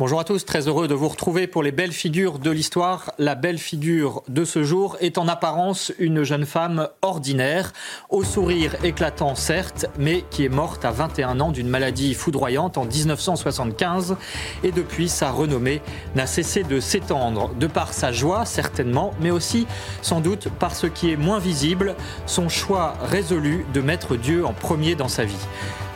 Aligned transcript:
Bonjour 0.00 0.18
à 0.18 0.24
tous, 0.24 0.46
très 0.46 0.66
heureux 0.66 0.88
de 0.88 0.94
vous 0.94 1.10
retrouver 1.10 1.46
pour 1.46 1.62
les 1.62 1.72
belles 1.72 1.92
figures 1.92 2.38
de 2.38 2.50
l'histoire. 2.50 3.12
La 3.18 3.34
belle 3.34 3.58
figure 3.58 4.22
de 4.28 4.46
ce 4.46 4.62
jour 4.62 4.96
est 5.00 5.18
en 5.18 5.28
apparence 5.28 5.92
une 5.98 6.22
jeune 6.22 6.46
femme 6.46 6.88
ordinaire, 7.02 7.74
au 8.08 8.24
sourire 8.24 8.82
éclatant 8.82 9.34
certes, 9.34 9.84
mais 9.98 10.24
qui 10.30 10.46
est 10.46 10.48
morte 10.48 10.86
à 10.86 10.90
21 10.90 11.38
ans 11.40 11.52
d'une 11.52 11.68
maladie 11.68 12.14
foudroyante 12.14 12.78
en 12.78 12.86
1975 12.86 14.16
et 14.62 14.72
depuis 14.72 15.10
sa 15.10 15.30
renommée 15.30 15.82
n'a 16.16 16.26
cessé 16.26 16.62
de 16.62 16.80
s'étendre, 16.80 17.50
de 17.60 17.66
par 17.66 17.92
sa 17.92 18.10
joie 18.10 18.46
certainement, 18.46 19.12
mais 19.20 19.30
aussi 19.30 19.66
sans 20.00 20.22
doute 20.22 20.48
par 20.48 20.74
ce 20.74 20.86
qui 20.86 21.10
est 21.10 21.16
moins 21.16 21.40
visible, 21.40 21.94
son 22.24 22.48
choix 22.48 22.94
résolu 23.02 23.66
de 23.74 23.82
mettre 23.82 24.16
Dieu 24.16 24.46
en 24.46 24.54
premier 24.54 24.94
dans 24.94 25.08
sa 25.08 25.26
vie. 25.26 25.46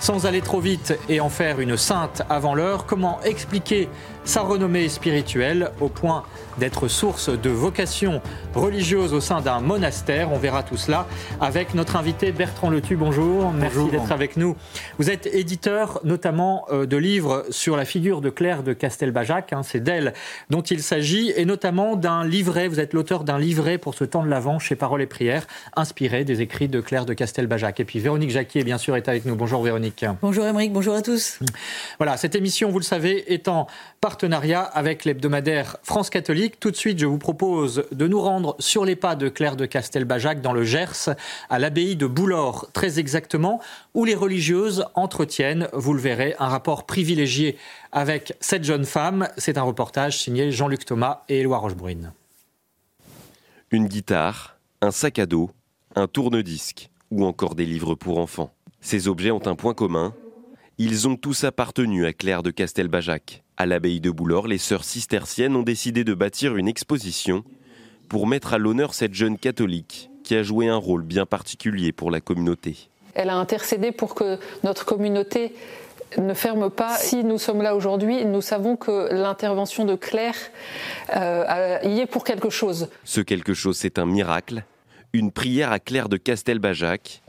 Sans 0.05 0.27
aller 0.27 0.43
trop 0.43 0.61
vite 0.61 0.99
et 1.09 1.19
en 1.21 1.31
faire 1.31 1.61
une 1.61 1.79
sainte 1.79 2.21
avant 2.29 2.55
l'heure, 2.55 2.85
comment 2.85 3.23
expliquer 3.23 3.89
sa 4.27 4.43
renommée 4.43 4.91
spirituelle 4.91 5.71
au 5.81 5.89
point 5.89 6.25
d'être 6.59 6.89
source 6.89 7.31
de 7.31 7.49
vocation 7.49 8.21
religieuse 8.55 9.15
au 9.15 9.23
sein 9.23 9.41
d'un 9.41 9.61
monastère? 9.61 10.31
On 10.31 10.37
verra 10.37 10.63
tout 10.63 10.77
cela 10.77 11.07
avec 11.41 11.73
notre 11.73 11.97
invité 11.97 12.33
Bertrand 12.33 12.69
Letu. 12.69 12.97
Bonjour, 12.97 13.51
merci 13.53 13.89
d'être 13.91 14.13
avec 14.13 14.37
nous. 14.37 14.57
Vous 14.99 15.09
êtes 15.09 15.25
éditeur 15.25 16.01
notamment 16.05 16.67
euh, 16.71 16.85
de 16.85 16.99
livres 16.99 17.47
sur 17.49 17.75
la 17.75 17.87
figure 17.87 18.21
de 18.21 18.29
Claire 18.29 18.63
de 18.63 18.75
Castelbajac, 18.75 19.55
hein, 19.55 19.63
c'est 19.63 19.83
d'elle 19.83 20.13
dont 20.51 20.61
il 20.61 20.83
s'agit, 20.83 21.33
et 21.35 21.47
notamment 21.47 21.97
d'un 21.97 22.27
livret, 22.27 22.69
vous 22.69 22.79
êtes 22.79 22.93
l'auteur 22.93 23.25
d'un 23.25 23.39
livret 23.39 23.79
pour 23.79 23.95
ce 23.95 24.05
temps 24.05 24.23
de 24.23 24.29
l'Avent 24.29 24.59
chez 24.59 24.77
Paroles 24.77 25.01
et 25.01 25.07
Prières, 25.07 25.47
inspiré 25.77 26.25
des 26.25 26.43
écrits 26.43 26.69
de 26.69 26.83
Claire 26.83 27.07
de 27.07 27.15
Castelbajac. 27.15 27.81
Et 27.81 27.85
puis 27.87 28.01
Véronique 28.01 28.33
Jacquier, 28.33 28.65
bien 28.65 28.77
sûr, 28.77 28.97
est 28.97 29.09
avec 29.09 29.25
nous. 29.25 29.35
Bonjour 29.35 29.63
Véronique. 29.63 29.94
Bonjour 30.21 30.47
Émeric, 30.47 30.73
bonjour 30.73 30.95
à 30.95 31.03
tous. 31.03 31.39
Voilà, 31.99 32.17
cette 32.17 32.35
émission, 32.35 32.71
vous 32.71 32.79
le 32.79 32.85
savez, 32.85 33.33
est 33.33 33.49
en 33.49 33.67
partenariat 34.01 34.63
avec 34.63 35.05
l'hebdomadaire 35.05 35.77
France 35.83 36.11
Catholique. 36.11 36.59
Tout 36.59 36.71
de 36.71 36.77
suite, 36.77 36.99
je 36.99 37.07
vous 37.07 37.19
propose 37.19 37.85
de 37.93 38.07
nous 38.07 38.21
rendre 38.21 38.57
sur 38.59 38.85
les 38.85 38.97
pas 38.97 39.15
de 39.15 39.29
Claire 39.29 39.57
de 39.57 39.67
Castelbajac 39.67 40.41
dans 40.41 40.53
le 40.53 40.65
Gers, 40.65 41.15
à 41.49 41.59
l'abbaye 41.59 41.97
de 41.97 42.07
Boulor, 42.07 42.69
très 42.73 42.99
exactement, 42.99 43.61
où 43.95 44.05
les 44.05 44.15
religieuses 44.15 44.85
entretiennent, 44.95 45.69
vous 45.73 45.95
le 45.95 46.01
verrez, 46.01 46.35
un 46.39 46.49
rapport 46.49 46.87
privilégié 46.87 47.57
avec 47.93 48.35
cette 48.41 48.65
jeune 48.65 48.85
femme. 48.85 49.29
C'est 49.37 49.59
un 49.59 49.63
reportage 49.63 50.19
signé 50.19 50.51
Jean-Luc 50.51 50.85
Thomas 50.85 51.23
et 51.29 51.41
Éloi 51.41 51.59
Rochebrune. 51.59 52.13
Une 53.71 53.87
guitare, 53.87 54.57
un 54.81 54.91
sac 54.91 55.19
à 55.19 55.27
dos, 55.27 55.51
un 55.95 56.07
tourne-disque 56.07 56.91
ou 57.11 57.25
encore 57.25 57.55
des 57.55 57.67
livres 57.67 57.95
pour 57.95 58.19
enfants. 58.19 58.53
Ces 58.85 59.09
objets 59.09 59.31
ont 59.31 59.47
un 59.47 59.55
point 59.55 59.73
commun. 59.73 60.13
Ils 60.77 61.09
ont 61.09 61.17
tous 61.17 61.45
appartenu 61.45 62.05
à 62.05 62.13
Claire 62.13 62.43
de 62.43 62.51
Castelbajac. 62.51 63.43
À 63.57 63.65
l'abbaye 63.65 63.99
de 63.99 64.11
Boulor, 64.11 64.47
les 64.47 64.59
sœurs 64.59 64.85
cisterciennes 64.85 65.57
ont 65.57 65.63
décidé 65.63 66.05
de 66.05 66.13
bâtir 66.13 66.55
une 66.57 66.69
exposition 66.69 67.45
pour 68.11 68.27
mettre 68.27 68.53
à 68.53 68.59
l'honneur 68.59 68.93
cette 68.93 69.15
jeune 69.15 69.39
catholique 69.39 70.11
qui 70.23 70.37
a 70.37 70.43
joué 70.43 70.69
un 70.69 70.77
rôle 70.77 71.03
bien 71.03 71.25
particulier 71.25 71.93
pour 71.93 72.11
la 72.11 72.21
communauté. 72.21 72.91
Elle 73.15 73.31
a 73.31 73.37
intercédé 73.37 73.91
pour 73.91 74.15
que 74.15 74.39
notre 74.65 74.85
communauté 74.85 75.55
ne 76.19 76.35
ferme 76.35 76.69
pas. 76.69 76.99
Si 76.99 77.25
nous 77.25 77.39
sommes 77.39 77.63
là 77.63 77.75
aujourd'hui, 77.75 78.27
nous 78.27 78.43
savons 78.43 78.77
que 78.77 79.09
l'intervention 79.11 79.87
de 79.87 79.95
Claire 79.95 80.37
euh, 81.17 81.79
y 81.85 82.01
est 82.01 82.07
pour 82.07 82.23
quelque 82.23 82.51
chose. 82.51 82.91
Ce 83.05 83.23
quelque 83.23 83.55
chose, 83.55 83.79
c'est 83.79 83.99
un 83.99 84.05
miracle, 84.05 84.63
une 85.15 85.33
prière 85.33 85.73
à 85.73 85.79
Claire 85.79 86.11
de 86.11 86.19
Castelbajac 86.19 87.24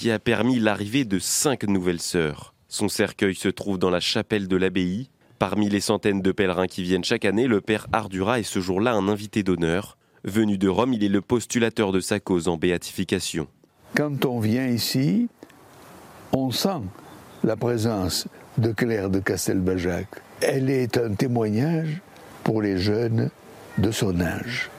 qui 0.00 0.10
a 0.10 0.18
permis 0.18 0.58
l'arrivée 0.58 1.04
de 1.04 1.18
cinq 1.18 1.64
nouvelles 1.64 2.00
sœurs. 2.00 2.54
Son 2.68 2.88
cercueil 2.88 3.34
se 3.34 3.50
trouve 3.50 3.76
dans 3.76 3.90
la 3.90 4.00
chapelle 4.00 4.48
de 4.48 4.56
l'abbaye 4.56 5.10
Parmi 5.38 5.68
les 5.68 5.82
centaines 5.82 6.22
de 6.22 6.32
pèlerins 6.32 6.68
qui 6.68 6.82
viennent 6.82 7.04
chaque 7.04 7.26
année, 7.26 7.46
le 7.46 7.60
père 7.60 7.86
Ardura 7.92 8.38
est 8.40 8.44
ce 8.44 8.60
jour-là 8.60 8.94
un 8.94 9.08
invité 9.08 9.42
d'honneur. 9.42 9.98
Venu 10.24 10.56
de 10.56 10.68
Rome, 10.68 10.94
il 10.94 11.04
est 11.04 11.10
le 11.10 11.20
postulateur 11.20 11.92
de 11.92 12.00
sa 12.00 12.18
cause 12.18 12.48
en 12.48 12.56
béatification. 12.56 13.46
Quand 13.94 14.24
on 14.24 14.40
vient 14.40 14.68
ici, 14.68 15.28
on 16.32 16.50
sent 16.50 16.80
la 17.44 17.56
présence 17.56 18.26
de 18.56 18.72
Claire 18.72 19.10
de 19.10 19.18
Castelbajac. 19.18 20.06
Elle 20.40 20.70
est 20.70 20.96
un 20.96 21.12
témoignage 21.12 22.00
pour 22.42 22.62
les 22.62 22.78
jeunes 22.78 23.28
de 23.76 23.90
son 23.90 24.18
âge, 24.22 24.70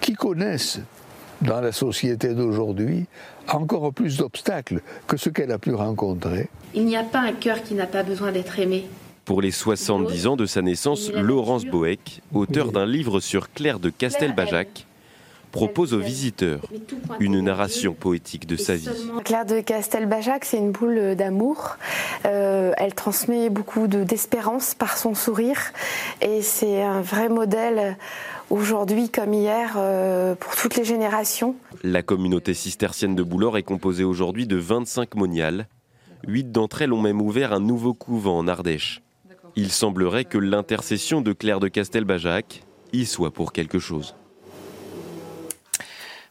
qui 0.00 0.14
connaissent 0.14 0.80
dans 1.42 1.60
la 1.60 1.70
société 1.70 2.34
d'aujourd'hui 2.34 3.06
encore 3.54 3.92
plus 3.92 4.16
d'obstacles 4.18 4.80
que 5.06 5.16
ce 5.16 5.30
qu'elle 5.30 5.52
a 5.52 5.58
pu 5.58 5.74
rencontrer. 5.74 6.48
Il 6.74 6.84
n'y 6.84 6.96
a 6.96 7.04
pas 7.04 7.20
un 7.20 7.32
cœur 7.32 7.62
qui 7.62 7.74
n'a 7.74 7.86
pas 7.86 8.02
besoin 8.02 8.32
d'être 8.32 8.58
aimé. 8.58 8.86
Pour 9.24 9.42
les 9.42 9.50
70 9.50 10.26
ans 10.26 10.36
de 10.36 10.46
sa 10.46 10.62
naissance, 10.62 11.12
Laurence 11.12 11.66
Boeck, 11.66 12.22
auteur 12.32 12.72
d'un 12.72 12.86
livre 12.86 13.20
sur 13.20 13.52
Claire 13.52 13.78
de 13.78 13.90
Castelbajac, 13.90 14.86
propose 15.50 15.94
aux 15.94 16.00
visiteurs 16.00 16.60
une 17.20 17.40
narration 17.40 17.94
poétique 17.94 18.46
de 18.46 18.56
sa 18.56 18.74
vie. 18.74 18.88
Claire 19.24 19.46
de 19.46 19.60
Castelbajac, 19.60 20.44
c'est 20.44 20.58
une 20.58 20.72
boule 20.72 21.14
d'amour. 21.14 21.76
Euh, 22.26 22.72
elle 22.76 22.94
transmet 22.94 23.50
beaucoup 23.50 23.86
d'espérance 23.86 24.74
par 24.74 24.96
son 24.96 25.14
sourire 25.14 25.60
et 26.20 26.42
c'est 26.42 26.82
un 26.82 27.00
vrai 27.00 27.28
modèle 27.28 27.96
aujourd'hui 28.50 29.08
comme 29.08 29.34
hier 29.34 29.74
euh, 29.76 30.34
pour 30.34 30.54
toutes 30.56 30.76
les 30.76 30.84
générations. 30.84 31.54
La 31.82 32.02
communauté 32.02 32.54
cistercienne 32.54 33.14
de 33.14 33.22
Boulor 33.22 33.58
est 33.58 33.62
composée 33.62 34.04
aujourd'hui 34.04 34.46
de 34.46 34.56
25 34.56 35.14
moniales. 35.14 35.66
Huit 36.26 36.50
d'entre 36.50 36.82
elles 36.82 36.92
ont 36.92 37.00
même 37.00 37.20
ouvert 37.20 37.52
un 37.52 37.60
nouveau 37.60 37.94
couvent 37.94 38.38
en 38.38 38.48
Ardèche. 38.48 39.02
Il 39.56 39.70
semblerait 39.70 40.24
que 40.24 40.38
l'intercession 40.38 41.20
de 41.20 41.32
Claire 41.32 41.60
de 41.60 41.68
Castelbajac 41.68 42.62
y 42.92 43.06
soit 43.06 43.30
pour 43.30 43.52
quelque 43.52 43.78
chose. 43.78 44.14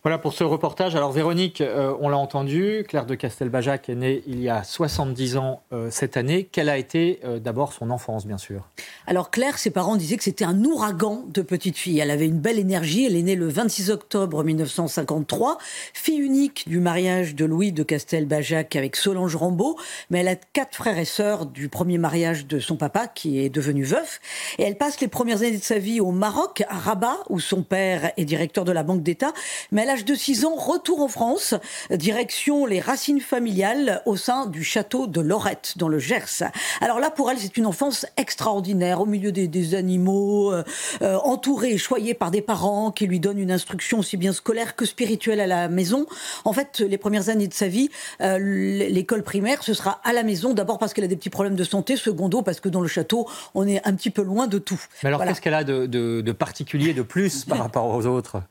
Voilà 0.07 0.19
pour 0.19 0.31
ce 0.31 0.45
reportage. 0.45 0.95
Alors 0.95 1.11
Véronique, 1.11 1.59
euh, 1.59 1.93
on 1.99 2.07
l'a 2.07 2.15
entendu, 2.15 2.85
Claire 2.87 3.05
de 3.05 3.13
Castelbajac 3.13 3.89
est 3.89 3.95
née 3.95 4.23
il 4.25 4.39
y 4.39 4.47
a 4.47 4.63
70 4.63 5.35
ans 5.35 5.63
euh, 5.73 5.89
cette 5.91 6.15
année. 6.15 6.47
Quelle 6.49 6.69
a 6.69 6.77
été 6.77 7.19
euh, 7.25 7.39
d'abord 7.39 7.73
son 7.73 7.89
enfance, 7.89 8.25
bien 8.25 8.37
sûr? 8.37 8.69
Alors 9.05 9.31
Claire, 9.31 9.57
ses 9.57 9.69
parents 9.69 9.97
disaient 9.97 10.15
que 10.15 10.23
c'était 10.23 10.45
un 10.45 10.63
ouragan 10.63 11.25
de 11.27 11.41
petite 11.41 11.75
fille. 11.75 11.99
Elle 11.99 12.09
avait 12.09 12.25
une 12.25 12.39
belle 12.39 12.57
énergie. 12.57 13.05
Elle 13.05 13.17
est 13.17 13.21
née 13.21 13.35
le 13.35 13.49
26 13.49 13.89
octobre 13.89 14.45
1953, 14.45 15.57
fille 15.93 16.19
unique 16.19 16.69
du 16.69 16.79
mariage 16.79 17.35
de 17.35 17.43
Louis 17.43 17.73
de 17.73 17.83
Castelbajac 17.83 18.77
avec 18.77 18.95
Solange 18.95 19.35
Rambaud. 19.35 19.75
Mais 20.09 20.19
elle 20.19 20.29
a 20.29 20.35
quatre 20.35 20.77
frères 20.77 20.99
et 20.99 21.03
sœurs 21.03 21.47
du 21.47 21.67
premier 21.67 21.97
mariage 21.97 22.47
de 22.47 22.61
son 22.61 22.77
papa, 22.77 23.07
qui 23.07 23.43
est 23.43 23.49
devenu 23.49 23.83
veuf. 23.83 24.21
Et 24.57 24.63
elle 24.63 24.77
passe 24.77 25.01
les 25.01 25.09
premières 25.09 25.39
années 25.41 25.57
de 25.57 25.63
sa 25.63 25.79
vie 25.79 25.99
au 25.99 26.11
Maroc, 26.11 26.63
à 26.69 26.77
Rabat, 26.77 27.17
où 27.27 27.41
son 27.41 27.61
père 27.61 28.13
est 28.15 28.23
directeur 28.23 28.63
de 28.63 28.71
la 28.71 28.83
Banque 28.83 29.03
d'État. 29.03 29.33
Mais 29.73 29.81
elle 29.81 29.89
a 29.89 29.96
l'âge 29.97 30.05
de 30.05 30.13
6 30.13 30.45
ans, 30.45 30.53
retour 30.53 31.01
en 31.01 31.07
France, 31.07 31.55
direction 31.89 32.67
les 32.67 32.79
racines 32.79 33.19
familiales 33.19 34.03
au 34.05 34.15
sein 34.15 34.45
du 34.45 34.63
château 34.63 35.07
de 35.07 35.21
Lorette, 35.21 35.73
dans 35.77 35.87
le 35.87 35.97
Gers. 35.97 36.43
Alors 36.81 36.99
là, 36.99 37.09
pour 37.09 37.31
elle, 37.31 37.39
c'est 37.39 37.57
une 37.57 37.65
enfance 37.65 38.05
extraordinaire, 38.15 39.01
au 39.01 39.07
milieu 39.07 39.31
des, 39.31 39.73
animaux, 39.73 40.53
euh, 40.53 40.63
euh, 41.01 41.17
entourée 41.23 41.71
et 41.71 41.77
choyée 41.79 42.13
par 42.13 42.29
des 42.29 42.43
parents 42.43 42.91
qui 42.91 43.07
lui 43.07 43.19
donnent 43.19 43.39
une 43.39 43.49
instruction 43.49 43.97
aussi 43.99 44.17
bien 44.17 44.33
scolaire 44.33 44.75
que 44.75 44.85
spirituelle 44.85 45.39
à 45.39 45.47
la 45.47 45.67
maison. 45.67 46.05
En 46.45 46.53
fait, 46.53 46.79
les 46.79 46.99
premières 46.99 47.29
années 47.29 47.47
de 47.47 47.53
sa 47.55 47.67
vie, 47.67 47.89
euh, 48.21 48.37
l'école 48.37 49.23
primaire, 49.23 49.63
ce 49.63 49.73
sera 49.73 49.99
à 50.03 50.13
la 50.13 50.21
maison, 50.21 50.53
d'abord 50.53 50.77
parce 50.77 50.93
qu'elle 50.93 51.05
a 51.05 51.07
des 51.07 51.17
petits 51.17 51.31
problèmes 51.31 51.55
de 51.55 51.63
santé, 51.63 51.95
secondo 51.95 52.43
parce 52.43 52.59
que 52.59 52.69
dans 52.69 52.81
le 52.81 52.87
château, 52.87 53.27
on 53.55 53.67
est 53.67 53.81
un 53.87 53.95
petit 53.95 54.11
peu 54.11 54.21
loin 54.21 54.45
de 54.45 54.59
tout. 54.59 54.79
Mais 55.01 55.07
alors, 55.07 55.23
qu'est-ce 55.23 55.41
qu'elle 55.41 55.55
a 55.55 55.63
de, 55.63 55.87
de, 55.87 56.31
particulier, 56.33 56.93
de 56.93 57.01
plus 57.01 57.45
par 57.45 57.57
rapport 57.63 57.87
aux 57.87 58.05
autres? 58.05 58.43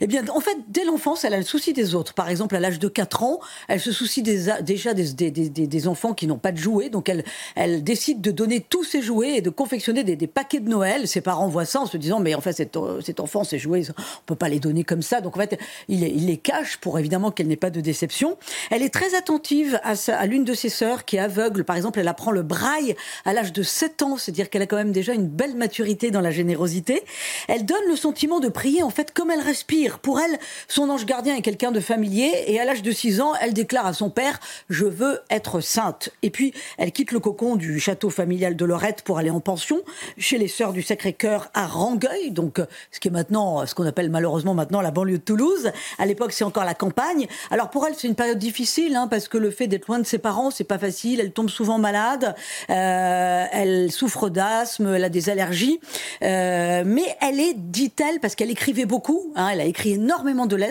Eh 0.00 0.06
bien, 0.06 0.24
en 0.28 0.40
fait, 0.40 0.56
dès 0.68 0.83
l'enfance, 0.84 1.24
elle 1.24 1.34
a 1.34 1.38
le 1.38 1.44
souci 1.44 1.72
des 1.72 1.94
autres? 1.94 2.14
Par 2.14 2.28
exemple, 2.28 2.56
à 2.56 2.60
l'âge 2.60 2.78
de 2.78 2.88
4 2.88 3.22
ans, 3.22 3.40
elle 3.68 3.80
se 3.80 3.92
soucie 3.92 4.22
déjà 4.22 4.62
des, 4.62 5.88
enfants 5.88 6.14
qui 6.14 6.26
n'ont 6.26 6.38
pas 6.38 6.52
de 6.52 6.58
jouets, 6.58 6.88
donc 6.88 7.10
elle, 7.56 7.84
décide 7.84 8.20
de 8.20 8.30
donner 8.30 8.60
tous 8.60 8.84
ses 8.84 9.02
jouets 9.02 9.36
et 9.36 9.40
de 9.40 9.50
confectionner 9.50 10.04
des, 10.04 10.26
paquets 10.26 10.60
de 10.60 10.68
Noël. 10.68 11.06
Ses 11.08 11.20
parents 11.20 11.48
voient 11.48 11.64
ça 11.64 11.80
en 11.80 11.86
se 11.86 11.96
disant, 11.96 12.20
mais 12.20 12.34
en 12.34 12.40
fait, 12.40 12.52
cet, 12.52 12.78
cet 13.04 13.20
enfant, 13.20 13.44
ses 13.44 13.58
jouets, 13.58 13.82
on 13.90 14.24
peut 14.26 14.34
pas 14.34 14.48
les 14.48 14.60
donner 14.60 14.84
comme 14.84 15.02
ça. 15.02 15.20
Donc 15.20 15.36
en 15.36 15.40
fait, 15.40 15.58
il, 15.88 16.02
il 16.02 16.26
les 16.26 16.36
cache 16.36 16.78
pour 16.78 16.98
évidemment 16.98 17.30
qu'elle 17.30 17.48
n'ait 17.48 17.56
pas 17.56 17.70
de 17.70 17.80
déception. 17.80 18.36
Elle 18.70 18.82
est 18.82 18.92
très 18.92 19.14
attentive 19.14 19.80
à, 19.82 19.94
à 20.12 20.26
l'une 20.26 20.44
de 20.44 20.54
ses 20.54 20.68
sœurs 20.68 21.04
qui 21.04 21.16
est 21.16 21.20
aveugle. 21.20 21.64
Par 21.64 21.76
exemple, 21.76 21.98
elle 21.98 22.08
apprend 22.08 22.30
le 22.30 22.42
braille 22.42 22.96
à 23.24 23.32
l'âge 23.32 23.52
de 23.52 23.62
7 23.62 24.02
ans, 24.02 24.16
c'est-à-dire 24.16 24.50
qu'elle 24.50 24.62
a 24.62 24.66
quand 24.66 24.76
même 24.76 24.92
déjà 24.92 25.12
une 25.12 25.28
belle 25.28 25.56
maturité 25.56 26.10
dans 26.10 26.20
la 26.20 26.30
générosité. 26.30 27.02
Elle 27.48 27.64
donne 27.64 27.86
le 27.88 27.96
sentiment 27.96 28.40
de 28.40 28.48
prier 28.48 28.82
en 28.82 28.90
fait 28.90 29.12
comme 29.12 29.30
elle 29.30 29.40
respire. 29.40 29.98
Pour 29.98 30.20
elle, 30.20 30.38
son 30.74 30.90
ange 30.90 31.06
gardien 31.06 31.36
est 31.36 31.40
quelqu'un 31.40 31.70
de 31.70 31.78
familier 31.78 32.32
et 32.48 32.58
à 32.58 32.64
l'âge 32.64 32.82
de 32.82 32.90
6 32.90 33.20
ans, 33.20 33.32
elle 33.40 33.54
déclare 33.54 33.86
à 33.86 33.92
son 33.92 34.10
père 34.10 34.40
"Je 34.68 34.84
veux 34.84 35.20
être 35.30 35.60
sainte". 35.60 36.08
Et 36.22 36.30
puis, 36.30 36.52
elle 36.78 36.90
quitte 36.90 37.12
le 37.12 37.20
cocon 37.20 37.54
du 37.54 37.78
château 37.78 38.10
familial 38.10 38.56
de 38.56 38.64
Lorette 38.64 39.02
pour 39.02 39.18
aller 39.18 39.30
en 39.30 39.38
pension 39.38 39.82
chez 40.18 40.36
les 40.36 40.48
sœurs 40.48 40.72
du 40.72 40.82
Sacré-Cœur 40.82 41.48
à 41.54 41.68
Rangueil, 41.68 42.32
donc 42.32 42.60
ce 42.90 42.98
qui 42.98 43.06
est 43.06 43.12
maintenant 43.12 43.64
ce 43.66 43.74
qu'on 43.76 43.86
appelle 43.86 44.10
malheureusement 44.10 44.54
maintenant 44.54 44.80
la 44.80 44.90
banlieue 44.90 45.18
de 45.18 45.22
Toulouse. 45.22 45.70
À 45.98 46.06
l'époque, 46.06 46.32
c'est 46.32 46.42
encore 46.42 46.64
la 46.64 46.74
campagne. 46.74 47.28
Alors 47.52 47.70
pour 47.70 47.86
elle, 47.86 47.94
c'est 47.96 48.08
une 48.08 48.16
période 48.16 48.38
difficile 48.38 48.96
hein, 48.96 49.06
parce 49.06 49.28
que 49.28 49.38
le 49.38 49.52
fait 49.52 49.68
d'être 49.68 49.86
loin 49.86 50.00
de 50.00 50.06
ses 50.06 50.18
parents, 50.18 50.50
c'est 50.50 50.64
pas 50.64 50.78
facile. 50.78 51.20
Elle 51.20 51.30
tombe 51.30 51.50
souvent 51.50 51.78
malade, 51.78 52.34
euh, 52.70 53.44
elle 53.52 53.92
souffre 53.92 54.28
d'asthme, 54.28 54.92
elle 54.92 55.04
a 55.04 55.08
des 55.08 55.30
allergies, 55.30 55.78
euh, 56.24 56.82
mais 56.84 57.04
elle 57.20 57.38
est, 57.38 57.54
dit-elle, 57.54 58.18
parce 58.18 58.34
qu'elle 58.34 58.50
écrivait 58.50 58.86
beaucoup. 58.86 59.32
Hein, 59.36 59.50
elle 59.52 59.60
a 59.60 59.66
écrit 59.66 59.92
énormément 59.92 60.46
de 60.46 60.63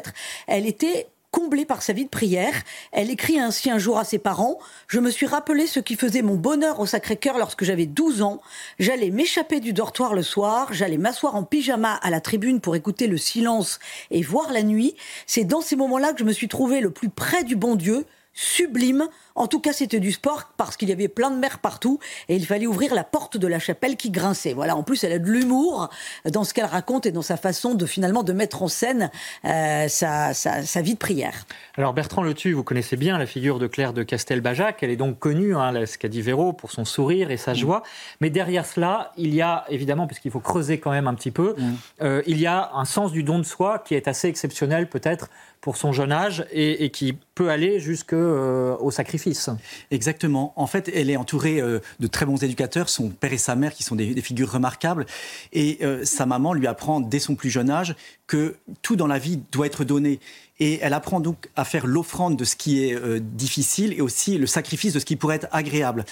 Elle 0.47 0.65
était 0.65 1.07
comblée 1.33 1.65
par 1.65 1.81
sa 1.81 1.93
vie 1.93 2.05
de 2.05 2.09
prière. 2.09 2.53
Elle 2.91 3.09
écrit 3.09 3.39
ainsi 3.39 3.71
un 3.71 3.79
jour 3.79 3.97
à 3.97 4.05
ses 4.05 4.19
parents 4.19 4.59
Je 4.87 4.99
me 4.99 5.09
suis 5.09 5.25
rappelé 5.25 5.65
ce 5.65 5.79
qui 5.79 5.95
faisait 5.95 6.21
mon 6.21 6.35
bonheur 6.35 6.79
au 6.79 6.85
Sacré-Cœur 6.85 7.39
lorsque 7.39 7.63
j'avais 7.63 7.87
12 7.87 8.21
ans. 8.21 8.39
J'allais 8.79 9.09
m'échapper 9.09 9.59
du 9.59 9.73
dortoir 9.73 10.13
le 10.13 10.21
soir, 10.21 10.71
j'allais 10.71 10.99
m'asseoir 10.99 11.35
en 11.35 11.43
pyjama 11.43 11.95
à 11.95 12.09
la 12.11 12.21
tribune 12.21 12.61
pour 12.61 12.75
écouter 12.75 13.07
le 13.07 13.17
silence 13.17 13.79
et 14.11 14.21
voir 14.21 14.53
la 14.53 14.61
nuit. 14.61 14.95
C'est 15.25 15.43
dans 15.43 15.61
ces 15.61 15.75
moments-là 15.75 16.13
que 16.13 16.19
je 16.19 16.23
me 16.23 16.33
suis 16.33 16.47
trouvé 16.47 16.81
le 16.81 16.91
plus 16.91 17.09
près 17.09 17.43
du 17.43 17.55
bon 17.55 17.75
Dieu, 17.75 18.05
sublime, 18.33 19.07
en 19.35 19.47
tout 19.47 19.59
cas, 19.59 19.73
c'était 19.73 19.99
du 19.99 20.11
sport 20.11 20.53
parce 20.57 20.77
qu'il 20.77 20.89
y 20.89 20.91
avait 20.91 21.07
plein 21.07 21.31
de 21.31 21.37
mer 21.37 21.59
partout 21.59 21.99
et 22.29 22.35
il 22.35 22.45
fallait 22.45 22.67
ouvrir 22.67 22.93
la 22.93 23.03
porte 23.03 23.37
de 23.37 23.47
la 23.47 23.59
chapelle 23.59 23.95
qui 23.95 24.11
grinçait. 24.11 24.53
Voilà. 24.53 24.75
En 24.75 24.83
plus, 24.83 25.03
elle 25.03 25.13
a 25.13 25.19
de 25.19 25.29
l'humour 25.29 25.89
dans 26.31 26.43
ce 26.43 26.53
qu'elle 26.53 26.65
raconte 26.65 27.05
et 27.05 27.11
dans 27.11 27.21
sa 27.21 27.37
façon 27.37 27.75
de 27.75 27.85
finalement 27.85 28.23
de 28.23 28.33
mettre 28.33 28.63
en 28.63 28.67
scène 28.67 29.11
euh, 29.45 29.87
sa, 29.87 30.33
sa, 30.33 30.81
vie 30.81 30.93
de 30.93 30.99
prière. 30.99 31.45
Alors 31.77 31.93
Bertrand 31.93 32.23
Letu, 32.23 32.53
vous 32.53 32.63
connaissez 32.63 32.97
bien 32.97 33.17
la 33.17 33.25
figure 33.25 33.59
de 33.59 33.67
Claire 33.67 33.93
de 33.93 34.03
Castelbajac. 34.03 34.81
Elle 34.83 34.89
est 34.89 34.95
donc 34.95 35.19
connue, 35.19 35.55
hein, 35.55 35.73
ce 35.85 35.97
qu'a 35.97 36.09
dit 36.09 36.21
Véro, 36.21 36.53
pour 36.53 36.71
son 36.71 36.85
sourire 36.85 37.31
et 37.31 37.37
sa 37.37 37.53
joie. 37.53 37.83
Mais 38.19 38.29
derrière 38.29 38.65
cela, 38.65 39.11
il 39.17 39.33
y 39.33 39.41
a 39.41 39.65
évidemment, 39.69 40.07
puisqu'il 40.07 40.31
faut 40.31 40.39
creuser 40.39 40.79
quand 40.79 40.91
même 40.91 41.07
un 41.07 41.13
petit 41.13 41.31
peu, 41.31 41.55
euh, 42.01 42.21
il 42.27 42.39
y 42.39 42.47
a 42.47 42.71
un 42.73 42.85
sens 42.85 43.11
du 43.11 43.23
don 43.23 43.39
de 43.39 43.43
soi 43.43 43.79
qui 43.79 43.95
est 43.95 44.07
assez 44.07 44.27
exceptionnel 44.27 44.89
peut-être 44.89 45.29
pour 45.63 45.77
son 45.77 45.93
jeune 45.93 46.11
âge 46.11 46.45
et, 46.51 46.89
qui 46.89 47.13
peut 47.35 47.49
aller 47.49 47.79
jusqu'au 47.79 48.17
euh, 48.17 48.91
sacrifice 48.91 49.49
Exactement. 49.91 50.51
En 50.57 50.67
fait, 50.67 50.91
elle 50.93 51.09
est 51.09 51.15
entourée 51.15 51.61
euh, 51.61 51.79
de 52.01 52.07
très 52.07 52.25
bons 52.25 52.43
éducateurs, 52.43 52.89
son 52.89 53.07
père 53.09 53.31
et 53.31 53.37
sa 53.37 53.55
mère 53.55 53.73
qui 53.73 53.81
sont 53.81 53.95
des, 53.95 54.21
figures 54.21 54.51
remarquables. 54.51 55.05
Et 55.53 55.77
euh, 55.81 56.03
sa 56.03 56.25
maman 56.25 56.53
lui 56.53 56.67
apprend 56.67 56.99
dès 56.99 57.19
son 57.19 57.35
plus 57.35 57.49
jeune 57.49 57.69
âge 57.69 57.95
que 58.27 58.57
tout 58.81 58.97
dans 58.97 59.07
la 59.07 59.19
vie 59.19 59.39
doit 59.53 59.65
être 59.65 59.85
donné. 59.85 60.19
Et 60.65 60.79
elle 60.81 60.93
apprend 60.93 61.19
donc 61.19 61.49
à 61.57 61.65
faire 61.65 61.85
l'offrande 61.85 62.37
de 62.37 62.45
ce 62.45 62.55
qui 62.55 62.85
est 62.85 62.95
euh, 62.95 63.19
difficile 63.19 63.91
et 63.97 63.99
aussi 63.99 64.37
le 64.37 64.47
sacrifice 64.47 64.93
de 64.93 64.99
ce 64.99 65.03
qui 65.03 65.17
pourrait 65.17 65.35
être 65.35 65.49
agréable. 65.51 66.05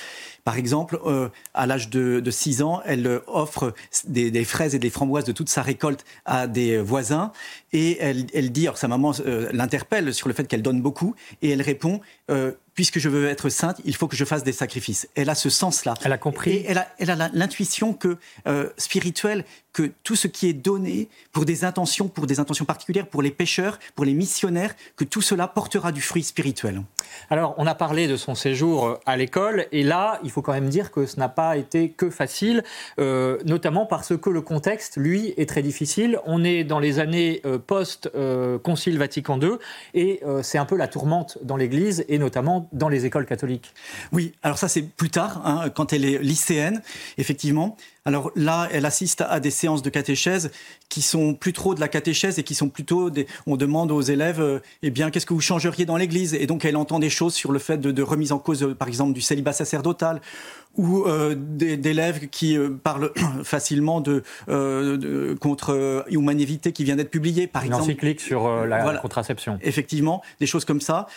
Par 0.43 0.57
exemple, 0.57 0.99
euh, 1.05 1.29
à 1.53 1.65
l'âge 1.65 1.89
de, 1.89 2.21
6 2.29 2.61
ans, 2.61 2.81
elle 2.85 3.07
euh, 3.07 3.19
offre 3.27 3.73
des, 4.09 4.43
fraises 4.43 4.75
et 4.75 4.79
des 4.79 4.89
framboises 4.89 5.23
de 5.23 5.31
toute 5.31 5.47
sa 5.47 5.61
récolte 5.61 6.03
à 6.25 6.47
des 6.47 6.79
voisins. 6.79 7.31
Et 7.71 7.97
elle, 8.01 8.25
elle 8.33 8.51
dit, 8.51 8.67
alors 8.67 8.77
sa 8.77 8.89
maman 8.89 9.13
l'interpelle 9.53 10.13
sur 10.13 10.27
le 10.27 10.33
fait 10.33 10.49
qu'elle 10.49 10.63
donne 10.63 10.81
beaucoup, 10.81 11.15
et 11.41 11.51
elle 11.51 11.61
répond, 11.61 12.01
puisque 12.81 12.97
je 12.97 13.09
veux 13.09 13.27
être 13.27 13.49
sainte, 13.49 13.79
il 13.85 13.95
faut 13.95 14.07
que 14.07 14.15
je 14.15 14.25
fasse 14.25 14.43
des 14.43 14.53
sacrifices. 14.53 15.07
Elle 15.13 15.29
a 15.29 15.35
ce 15.35 15.51
sens-là. 15.51 15.93
Elle 16.03 16.11
a 16.13 16.17
compris. 16.17 16.49
Et 16.49 16.65
elle 16.67 16.79
a, 16.79 16.87
elle 16.97 17.11
a 17.11 17.29
l'intuition 17.31 17.93
que 17.93 18.17
spirituelle 18.75 19.45
que 19.73 19.91
tout 20.03 20.15
ce 20.15 20.27
qui 20.27 20.47
est 20.47 20.53
donné 20.53 21.07
pour 21.31 21.45
des 21.45 21.63
intentions, 21.63 22.07
pour 22.07 22.27
des 22.27 22.39
intentions 22.39 22.65
particulières, 22.65 23.07
pour 23.07 23.21
les 23.21 23.31
pêcheurs, 23.31 23.79
pour 23.95 24.05
les 24.05 24.13
missionnaires, 24.13 24.75
que 24.97 25.03
tout 25.03 25.21
cela 25.21 25.47
portera 25.47 25.91
du 25.91 26.01
fruit 26.01 26.23
spirituel. 26.23 26.81
Alors, 27.29 27.55
on 27.57 27.65
a 27.65 27.75
parlé 27.75 28.07
de 28.07 28.17
son 28.17 28.35
séjour 28.35 28.85
euh, 28.85 28.99
à 29.05 29.15
l'école, 29.15 29.67
et 29.71 29.83
là, 29.83 30.19
il 30.23 30.31
faut 30.31 30.41
quand 30.41 30.51
même 30.51 30.69
dire 30.69 30.91
que 30.91 31.05
ce 31.05 31.17
n'a 31.19 31.29
pas 31.29 31.57
été 31.57 31.89
que 31.89 32.09
facile, 32.09 32.63
euh, 32.99 33.37
notamment 33.45 33.85
parce 33.85 34.17
que 34.17 34.29
le 34.29 34.41
contexte, 34.41 34.97
lui, 34.97 35.33
est 35.37 35.47
très 35.47 35.61
difficile. 35.61 36.19
On 36.25 36.43
est 36.43 36.63
dans 36.63 36.79
les 36.79 36.99
années 36.99 37.41
euh, 37.45 37.57
post-Concile 37.57 38.97
Vatican 38.97 39.39
II, 39.39 39.53
et 39.93 40.21
c'est 40.41 40.57
un 40.57 40.65
peu 40.65 40.75
la 40.75 40.87
tourmente 40.87 41.37
dans 41.43 41.57
l'Église, 41.57 42.05
et 42.09 42.17
notamment 42.17 42.69
dans 42.71 42.89
les 42.89 43.05
écoles 43.05 43.25
catholiques. 43.25 43.73
Oui, 44.11 44.33
alors 44.43 44.57
ça 44.57 44.67
c'est 44.67 44.81
plus 44.81 45.09
tard, 45.09 45.41
hein, 45.45 45.69
quand 45.69 45.93
elle 45.93 46.05
est 46.05 46.19
lycéenne, 46.19 46.81
effectivement. 47.17 47.77
Alors 48.03 48.31
là, 48.35 48.67
elle 48.71 48.85
assiste 48.85 49.21
à 49.21 49.39
des 49.39 49.51
séances 49.51 49.83
de 49.83 49.89
catéchèse 49.89 50.51
qui 50.89 51.03
sont 51.03 51.35
plus 51.35 51.53
trop 51.53 51.75
de 51.75 51.79
la 51.79 51.87
catéchèse 51.87 52.39
et 52.39 52.43
qui 52.43 52.55
sont 52.55 52.69
plutôt 52.69 53.11
des... 53.11 53.27
On 53.45 53.57
demande 53.57 53.91
aux 53.91 54.01
élèves, 54.01 54.41
euh, 54.41 54.59
eh 54.81 54.89
bien, 54.89 55.11
qu'est-ce 55.11 55.27
que 55.27 55.35
vous 55.35 55.41
changeriez 55.41 55.85
dans 55.85 55.97
l'Église? 55.97 56.33
Et 56.33 56.47
donc, 56.47 56.65
elle 56.65 56.77
entend 56.77 56.97
des 56.97 57.11
choses 57.11 57.35
sur 57.35 57.51
le 57.51 57.59
fait 57.59 57.77
de, 57.77 58.01
remise 58.01 58.31
en 58.31 58.39
cause, 58.39 58.63
euh, 58.63 58.73
par 58.73 58.87
exemple, 58.87 59.13
du 59.13 59.21
célibat 59.21 59.53
sacerdotal 59.53 60.19
ou 60.77 61.03
euh, 61.03 61.35
d'élèves 61.37 62.29
qui 62.29 62.57
parlent 62.81 63.11
facilement 63.43 64.01
de, 64.01 64.23
contre 65.39 66.05
humanité 66.09 66.71
qui 66.71 66.83
vient 66.83 66.95
d'être 66.95 67.11
publiée, 67.11 67.45
par 67.45 67.61
Une 67.63 67.67
exemple. 67.67 67.83
encyclique 67.83 68.21
sur 68.21 68.65
la 68.65 68.97
contraception. 68.97 69.59
Effectivement, 69.61 70.23
des 70.39 70.47
choses 70.47 70.65
comme 70.65 70.81
ça. 70.81 71.07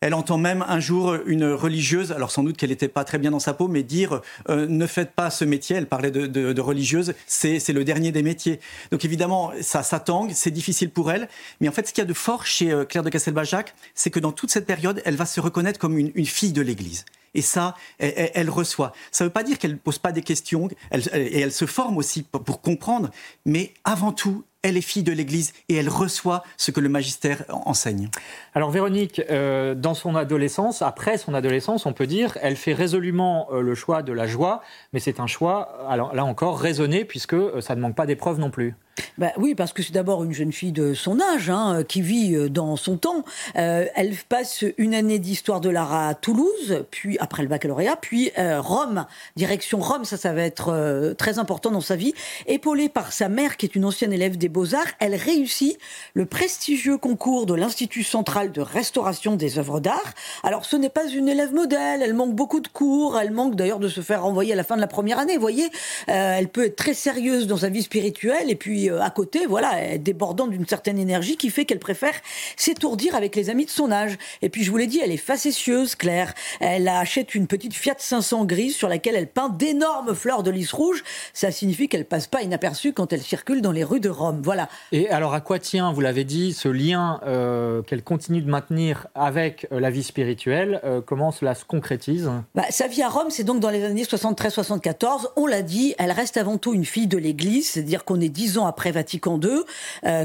Elle 0.00 0.14
entend 0.14 0.38
même 0.38 0.64
un 0.68 0.78
jour 0.78 1.16
une 1.26 1.50
religieuse, 1.50 2.12
alors 2.12 2.30
sans 2.30 2.44
doute 2.44 2.56
qu'elle 2.56 2.70
n'était 2.70 2.86
pas 2.86 3.02
très 3.02 3.18
bien 3.18 3.32
dans 3.32 3.40
sa 3.40 3.52
peau, 3.52 3.66
mais 3.66 3.82
dire 3.82 4.20
euh, 4.48 4.68
ne 4.68 4.86
faites 4.86 5.10
pas 5.10 5.28
ce 5.28 5.44
métier. 5.44 5.74
Elle 5.74 5.88
parlait 5.88 6.12
de, 6.12 6.26
de, 6.28 6.60
religieuse, 6.60 7.14
c'est 7.26 7.68
le 7.70 7.82
dernier 7.82 8.12
des 8.12 8.22
métiers. 8.22 8.60
Donc 8.92 9.04
évidemment, 9.04 9.52
ça 9.60 9.82
s'attangue, 9.82 10.30
c'est 10.34 10.52
difficile 10.52 10.90
pour 10.90 11.10
elle. 11.10 11.28
Mais 11.60 11.68
en 11.68 11.72
fait, 11.72 11.88
ce 11.88 11.92
qu'il 11.92 12.02
y 12.02 12.06
a 12.06 12.08
de 12.08 12.14
fort 12.14 12.46
chez 12.46 12.70
euh, 12.70 12.84
Claire 12.84 13.02
de 13.02 13.10
Castelbajac, 13.10 13.74
c'est 13.96 14.10
que 14.10 14.20
dans 14.20 14.30
toute 14.30 14.50
cette 14.50 14.66
période, 14.66 15.02
elle 15.04 15.16
va 15.16 15.26
se 15.26 15.40
reconnaître 15.40 15.80
comme 15.80 15.98
une, 15.98 16.26
fille 16.26 16.52
de 16.52 16.62
l'Église. 16.62 17.04
Et 17.34 17.42
ça, 17.42 17.74
elle, 17.98 18.50
reçoit. 18.50 18.92
Ça 19.10 19.24
ne 19.24 19.28
veut 19.28 19.32
pas 19.32 19.42
dire 19.42 19.58
qu'elle 19.58 19.72
ne 19.72 19.76
pose 19.76 19.98
pas 19.98 20.12
des 20.12 20.22
questions, 20.22 20.68
et 20.92 21.40
elle 21.40 21.52
se 21.52 21.66
forme 21.66 21.98
aussi 21.98 22.22
pour 22.22 22.60
comprendre, 22.62 23.10
mais 23.44 23.74
avant 23.84 24.12
tout, 24.12 24.44
elle 24.62 24.76
est 24.76 24.82
fille 24.82 25.02
de 25.02 25.12
l'Église 25.12 25.52
et 25.68 25.76
elle 25.76 25.88
reçoit 25.88 26.42
ce 26.56 26.70
que 26.70 26.80
le 26.80 26.88
magistère 26.88 27.44
enseigne. 27.48 28.08
Alors 28.54 28.70
Véronique, 28.70 29.22
euh, 29.30 29.74
dans 29.74 29.94
son 29.94 30.16
adolescence, 30.16 30.82
après 30.82 31.16
son 31.16 31.34
adolescence, 31.34 31.86
on 31.86 31.92
peut 31.92 32.06
dire, 32.06 32.36
elle 32.42 32.56
fait 32.56 32.74
résolument 32.74 33.48
euh, 33.52 33.60
le 33.60 33.74
choix 33.74 34.02
de 34.02 34.12
la 34.12 34.26
joie, 34.26 34.62
mais 34.92 35.00
c'est 35.00 35.20
un 35.20 35.26
choix, 35.26 35.86
alors 35.88 36.14
là 36.14 36.24
encore, 36.24 36.58
raisonné, 36.58 37.04
puisque 37.04 37.34
euh, 37.34 37.60
ça 37.60 37.76
ne 37.76 37.80
manque 37.80 37.94
pas 37.94 38.06
d'épreuves 38.06 38.40
non 38.40 38.50
plus. 38.50 38.74
Bah 39.18 39.32
oui, 39.36 39.54
parce 39.54 39.72
que 39.72 39.82
c'est 39.82 39.92
d'abord 39.92 40.24
une 40.24 40.32
jeune 40.32 40.52
fille 40.52 40.72
de 40.72 40.94
son 40.94 41.20
âge, 41.20 41.50
hein, 41.50 41.82
qui 41.86 42.02
vit 42.02 42.34
euh, 42.34 42.48
dans 42.48 42.76
son 42.76 42.96
temps. 42.96 43.24
Euh, 43.56 43.86
elle 43.94 44.14
passe 44.28 44.64
une 44.76 44.94
année 44.94 45.18
d'histoire 45.18 45.60
de 45.60 45.68
l'art 45.68 45.92
à 45.92 46.14
Toulouse, 46.14 46.84
puis 46.90 47.18
après 47.18 47.42
le 47.42 47.48
baccalauréat, 47.48 47.96
puis 47.96 48.30
euh, 48.38 48.60
Rome, 48.60 49.06
direction 49.36 49.80
Rome, 49.80 50.04
ça, 50.04 50.16
ça 50.16 50.32
va 50.32 50.42
être 50.42 51.14
très 51.18 51.38
important 51.38 51.70
dans 51.70 51.80
sa 51.80 51.96
vie. 51.96 52.14
Épaulée 52.46 52.88
par 52.88 53.12
sa 53.12 53.28
mère, 53.28 53.56
qui 53.56 53.66
est 53.66 53.74
une 53.74 53.84
ancienne 53.84 54.12
élève 54.12 54.36
des 54.36 54.48
Beaux-Arts, 54.48 54.86
elle 55.00 55.14
réussit 55.14 55.78
le 56.14 56.26
prestigieux 56.26 56.98
concours 56.98 57.46
de 57.46 57.54
l'Institut 57.54 58.04
central 58.04 58.52
de 58.52 58.60
restauration 58.60 59.36
des 59.36 59.58
œuvres 59.58 59.80
d'art. 59.80 60.14
Alors, 60.42 60.64
ce 60.64 60.76
n'est 60.76 60.88
pas 60.88 61.06
une 61.08 61.28
élève 61.28 61.52
modèle, 61.52 62.02
elle 62.02 62.14
manque 62.14 62.34
beaucoup 62.34 62.60
de 62.60 62.68
cours, 62.68 63.18
elle 63.18 63.30
manque 63.30 63.56
d'ailleurs 63.56 63.78
de 63.78 63.88
se 63.88 64.00
faire 64.00 64.22
renvoyer 64.22 64.52
à 64.52 64.56
la 64.56 64.64
fin 64.64 64.76
de 64.76 64.80
la 64.80 64.86
première 64.86 65.18
année, 65.18 65.34
vous 65.34 65.40
voyez. 65.40 65.70
elle 66.06 66.48
peut 66.48 66.66
être 66.66 66.76
très 66.76 66.94
sérieuse 66.94 67.46
dans 67.46 67.58
sa 67.58 67.68
vie 67.68 67.82
spirituelle, 67.82 68.50
et 68.50 68.54
puis 68.54 68.87
puis 68.88 69.00
à 69.00 69.10
côté, 69.10 69.46
voilà, 69.46 69.98
débordant 69.98 70.46
d'une 70.46 70.66
certaine 70.66 70.98
énergie 70.98 71.36
qui 71.36 71.50
fait 71.50 71.64
qu'elle 71.64 71.78
préfère 71.78 72.14
s'étourdir 72.56 73.14
avec 73.14 73.36
les 73.36 73.50
amis 73.50 73.64
de 73.64 73.70
son 73.70 73.90
âge. 73.90 74.16
Et 74.42 74.48
puis 74.48 74.64
je 74.64 74.70
vous 74.70 74.76
l'ai 74.76 74.86
dit, 74.86 75.00
elle 75.02 75.12
est 75.12 75.16
facétieuse, 75.16 75.94
Claire. 75.94 76.34
Elle 76.60 76.88
achète 76.88 77.34
une 77.34 77.46
petite 77.46 77.74
Fiat 77.74 77.96
500 77.98 78.44
grise 78.44 78.76
sur 78.76 78.88
laquelle 78.88 79.14
elle 79.14 79.28
peint 79.28 79.48
d'énormes 79.48 80.14
fleurs 80.14 80.42
de 80.42 80.50
lys 80.50 80.72
rouge. 80.72 81.04
Ça 81.32 81.50
signifie 81.50 81.88
qu'elle 81.88 82.04
passe 82.04 82.26
pas 82.26 82.42
inaperçue 82.42 82.92
quand 82.92 83.12
elle 83.12 83.22
circule 83.22 83.62
dans 83.62 83.72
les 83.72 83.84
rues 83.84 84.00
de 84.00 84.08
Rome. 84.08 84.40
Voilà. 84.42 84.68
Et 84.92 85.08
alors 85.10 85.34
à 85.34 85.40
quoi 85.40 85.58
tient, 85.58 85.92
vous 85.92 86.00
l'avez 86.00 86.24
dit, 86.24 86.52
ce 86.52 86.68
lien 86.68 87.20
euh, 87.26 87.82
qu'elle 87.82 88.02
continue 88.02 88.42
de 88.42 88.50
maintenir 88.50 89.08
avec 89.14 89.66
euh, 89.72 89.80
la 89.80 89.90
vie 89.90 90.02
spirituelle 90.02 90.80
euh, 90.84 91.00
Comment 91.04 91.32
cela 91.32 91.54
se 91.54 91.64
concrétise? 91.64 92.30
Bah, 92.54 92.64
Sa 92.70 92.86
vie 92.86 93.02
à 93.02 93.08
Rome, 93.08 93.30
c'est 93.30 93.44
donc 93.44 93.60
dans 93.60 93.70
les 93.70 93.84
années 93.84 94.04
73-74. 94.04 95.28
On 95.36 95.46
l'a 95.46 95.62
dit, 95.62 95.94
elle 95.98 96.12
reste 96.12 96.36
avant 96.36 96.58
tout 96.58 96.74
une 96.74 96.84
fille 96.84 97.06
de 97.06 97.18
l'Église, 97.18 97.70
c'est-à-dire 97.70 98.04
qu'on 98.04 98.20
est 98.20 98.28
dix 98.28 98.58
ans 98.58 98.66
après 98.66 98.77
Vatican 98.92 99.40
II. 99.40 99.62